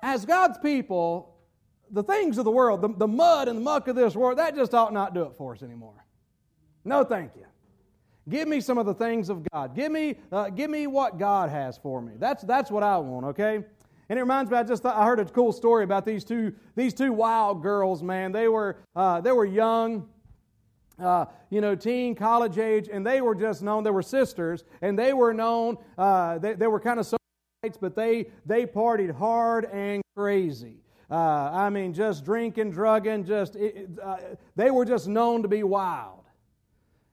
As 0.00 0.24
God's 0.24 0.58
people, 0.58 1.34
the 1.90 2.04
things 2.04 2.38
of 2.38 2.44
the 2.44 2.50
world, 2.50 2.80
the, 2.80 2.88
the 2.88 3.08
mud 3.08 3.48
and 3.48 3.58
the 3.58 3.62
muck 3.62 3.88
of 3.88 3.96
this 3.96 4.14
world, 4.14 4.38
that 4.38 4.54
just 4.54 4.72
ought 4.72 4.92
not 4.92 5.14
do 5.14 5.22
it 5.22 5.32
for 5.36 5.54
us 5.54 5.62
anymore. 5.62 6.04
No, 6.84 7.02
thank 7.02 7.34
you. 7.34 7.44
Give 8.28 8.46
me 8.46 8.60
some 8.60 8.78
of 8.78 8.86
the 8.86 8.94
things 8.94 9.30
of 9.30 9.44
God. 9.52 9.74
Give 9.74 9.90
me, 9.90 10.16
uh, 10.30 10.50
give 10.50 10.70
me 10.70 10.86
what 10.86 11.18
God 11.18 11.50
has 11.50 11.78
for 11.78 12.00
me. 12.00 12.12
That's, 12.18 12.44
that's 12.44 12.70
what 12.70 12.82
I 12.82 12.98
want, 12.98 13.26
okay? 13.26 13.64
And 14.08 14.18
it 14.18 14.22
reminds 14.22 14.50
me, 14.50 14.56
I 14.56 14.62
just 14.62 14.86
I 14.86 15.04
heard 15.04 15.18
a 15.18 15.24
cool 15.24 15.52
story 15.52 15.84
about 15.84 16.04
these 16.04 16.24
two, 16.24 16.54
these 16.76 16.94
two 16.94 17.12
wild 17.12 17.62
girls, 17.62 18.02
man. 18.02 18.32
They 18.32 18.48
were, 18.48 18.78
uh, 18.94 19.20
they 19.20 19.32
were 19.32 19.44
young, 19.44 20.08
uh, 21.00 21.26
you 21.50 21.60
know, 21.60 21.74
teen, 21.74 22.14
college 22.14 22.58
age, 22.58 22.88
and 22.92 23.06
they 23.06 23.20
were 23.20 23.34
just 23.34 23.62
known, 23.62 23.84
they 23.84 23.90
were 23.90 24.02
sisters, 24.02 24.64
and 24.82 24.98
they 24.98 25.12
were 25.12 25.32
known, 25.32 25.76
uh, 25.96 26.38
they, 26.38 26.54
they 26.54 26.66
were 26.66 26.80
kind 26.80 27.00
of 27.00 27.06
socialites, 27.06 27.78
but 27.80 27.94
they, 27.94 28.26
they 28.46 28.66
partied 28.66 29.14
hard 29.14 29.64
and 29.66 30.02
crazy. 30.16 30.76
Uh, 31.10 31.14
I 31.14 31.70
mean, 31.70 31.94
just 31.94 32.24
drinking, 32.24 32.72
drugging, 32.72 33.24
just, 33.24 33.56
uh, 33.56 34.16
they 34.56 34.70
were 34.70 34.84
just 34.84 35.08
known 35.08 35.42
to 35.42 35.48
be 35.48 35.62
wild 35.62 36.24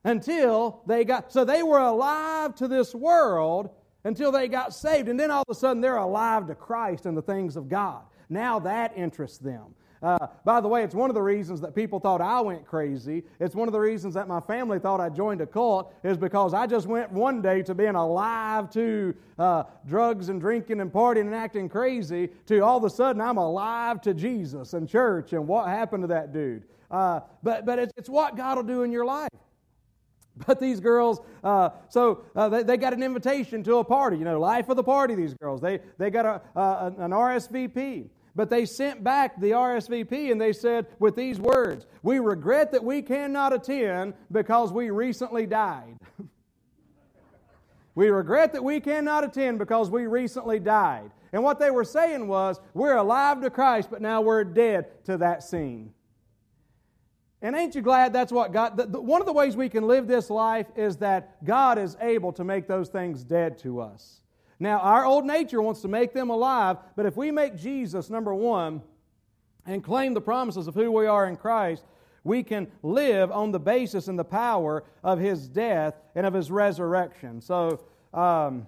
until 0.04 0.82
they 0.86 1.06
got, 1.06 1.32
so 1.32 1.46
they 1.46 1.64
were 1.64 1.80
alive 1.80 2.56
to 2.56 2.68
this 2.68 2.94
world 2.94 3.70
until 4.04 4.32
they 4.32 4.48
got 4.48 4.74
saved. 4.74 5.08
And 5.08 5.20
then 5.20 5.32
all 5.32 5.44
of 5.48 5.56
a 5.56 5.58
sudden 5.58 5.82
they're 5.82 5.98
alive 5.98 6.48
to 6.48 6.56
Christ 6.56 7.06
and 7.06 7.18
the 7.18 7.22
things 7.22 7.56
of 7.56 7.70
God. 7.70 8.04
Now 8.30 8.60
that 8.60 8.96
interests 8.98 9.38
them. 9.38 9.76
Uh, 10.02 10.28
by 10.44 10.62
the 10.62 10.68
way, 10.68 10.84
it's 10.84 10.96
one 10.96 11.10
of 11.10 11.14
the 11.14 11.22
reasons 11.22 11.62
that 11.62 11.74
people 11.74 12.00
thought 12.00 12.22
I 12.22 12.42
went 12.42 12.66
crazy. 12.66 13.24
It's 13.40 13.56
one 13.56 13.68
of 13.68 13.72
the 13.72 13.80
reasons 13.80 14.14
that 14.14 14.28
my 14.28 14.40
family 14.40 14.80
thought 14.80 15.00
I 15.00 15.10
joined 15.10 15.42
a 15.42 15.46
cult, 15.46 15.94
is 16.04 16.18
because 16.18 16.54
I 16.54 16.68
just 16.68 16.88
went 16.88 17.12
one 17.12 17.42
day 17.42 17.62
to 17.64 17.74
being 17.74 17.96
alive 17.96 18.70
to 18.72 19.16
uh, 19.40 19.64
drugs 19.88 20.30
and 20.30 20.40
drinking 20.40 20.82
and 20.82 20.92
partying 20.92 21.22
and 21.22 21.36
acting 21.36 21.70
crazy, 21.70 22.30
to 22.48 22.60
all 22.60 22.78
of 22.78 22.84
a 22.84 22.90
sudden 22.90 23.22
I'm 23.22 23.38
alive 23.38 24.02
to 24.02 24.14
Jesus 24.14 24.74
and 24.74 24.88
church 24.88 25.34
and 25.34 25.48
what 25.48 25.68
happened 25.68 26.04
to 26.04 26.08
that 26.08 26.34
dude. 26.34 26.64
Uh, 26.92 27.22
but 27.42 27.66
but 27.66 27.80
it's, 27.80 27.94
it's 27.98 28.10
what 28.10 28.38
God 28.38 28.58
will 28.58 28.64
do 28.64 28.84
in 28.84 28.92
your 28.92 29.06
life. 29.06 29.30
But 30.46 30.60
these 30.60 30.80
girls, 30.80 31.22
uh, 31.44 31.70
so 31.90 32.26
uh, 32.36 32.50
they, 32.50 32.64
they 32.64 32.78
got 32.78 32.94
an 32.94 33.02
invitation 33.02 33.64
to 33.64 33.78
a 33.78 33.84
party, 33.84 34.18
you 34.18 34.26
know, 34.26 34.40
life 34.40 34.68
of 34.68 34.76
the 34.76 34.84
party, 34.84 35.16
these 35.16 35.34
girls. 35.34 35.62
They, 35.62 35.80
they 35.98 36.10
got 36.10 36.26
a, 36.26 36.60
uh, 36.60 36.92
an 36.98 37.12
RSVP. 37.12 38.10
But 38.36 38.50
they 38.50 38.66
sent 38.66 39.04
back 39.04 39.40
the 39.40 39.52
RSVP 39.52 40.32
and 40.32 40.40
they 40.40 40.52
said 40.52 40.88
with 41.00 41.16
these 41.16 41.40
words 41.40 41.86
We 42.04 42.20
regret 42.20 42.72
that 42.74 42.84
we 42.84 43.02
cannot 43.02 43.54
attend 43.54 44.14
because 44.32 44.74
we 44.74 44.90
recently 44.90 45.46
died. 45.46 45.98
we 47.96 48.10
regret 48.10 48.52
that 48.54 48.64
we 48.64 48.82
cannot 48.82 49.24
attend 49.24 49.58
because 49.58 49.90
we 49.90 50.06
recently 50.06 50.60
died. 50.60 51.12
And 51.32 51.44
what 51.44 51.60
they 51.60 51.72
were 51.72 51.86
saying 51.86 52.28
was, 52.28 52.60
We're 52.74 52.98
alive 52.98 53.42
to 53.42 53.50
Christ, 53.50 53.90
but 53.90 54.02
now 54.02 54.20
we're 54.20 54.44
dead 54.44 55.06
to 55.06 55.18
that 55.18 55.42
scene. 55.42 55.94
And 57.42 57.56
ain't 57.56 57.76
you 57.76 57.82
glad 57.82 58.12
that's 58.12 58.32
what 58.32 58.52
God, 58.52 58.76
the, 58.76 58.88
the, 58.88 59.00
one 59.00 59.22
of 59.22 59.28
the 59.28 59.34
ways 59.34 59.56
we 59.56 59.70
can 59.70 59.86
live 59.88 60.08
this 60.08 60.30
life 60.30 60.68
is 60.76 60.98
that 60.98 61.44
God 61.46 61.78
is 61.78 61.96
able 62.02 62.34
to 62.34 62.44
make 62.44 62.68
those 62.68 62.90
things 62.90 63.24
dead 63.24 63.60
to 63.60 63.82
us. 63.82 64.22
Now, 64.60 64.80
our 64.80 65.06
old 65.06 65.26
nature 65.26 65.62
wants 65.62 65.82
to 65.82 65.88
make 65.88 66.14
them 66.14 66.30
alive, 66.30 66.78
but 66.96 67.06
if 67.06 67.18
we 67.18 67.32
make 67.32 67.58
Jesus 67.58 68.10
number 68.10 68.34
one 68.34 68.82
and 69.66 69.84
claim 69.84 70.14
the 70.14 70.22
promises 70.22 70.68
of 70.68 70.76
who 70.76 70.92
we 70.92 71.08
are 71.08 71.28
in 71.28 71.36
Christ, 71.36 71.84
we 72.24 72.42
can 72.42 72.68
live 72.82 73.32
on 73.32 73.52
the 73.52 73.60
basis 73.60 74.08
and 74.08 74.18
the 74.18 74.26
power 74.26 74.84
of 75.04 75.20
his 75.20 75.48
death 75.48 75.96
and 76.16 76.26
of 76.26 76.34
his 76.34 76.50
resurrection. 76.50 77.42
So, 77.42 77.84
um, 78.14 78.68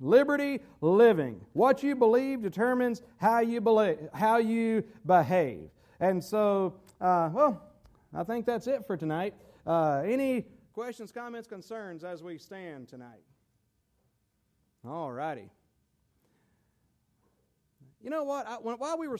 liberty 0.00 0.60
living. 0.80 1.40
What 1.52 1.82
you 1.82 1.94
believe 1.94 2.42
determines 2.42 3.02
how 3.16 3.40
you 3.40 3.60
believe, 3.60 3.98
how 4.12 4.38
you 4.38 4.84
behave. 5.06 5.70
And 6.00 6.22
so, 6.22 6.74
uh, 7.00 7.30
well, 7.32 7.62
I 8.14 8.24
think 8.24 8.46
that's 8.46 8.66
it 8.66 8.86
for 8.86 8.96
tonight. 8.96 9.34
Uh, 9.66 10.02
any 10.04 10.44
questions, 10.72 11.12
comments, 11.12 11.46
concerns 11.46 12.04
as 12.04 12.22
we 12.22 12.38
stand 12.38 12.88
tonight? 12.88 13.22
All 14.86 15.12
righty. 15.12 15.50
You 18.02 18.10
know 18.10 18.24
what? 18.24 18.46
I, 18.48 18.54
while 18.56 18.98
we 18.98 19.06
were 19.06 19.18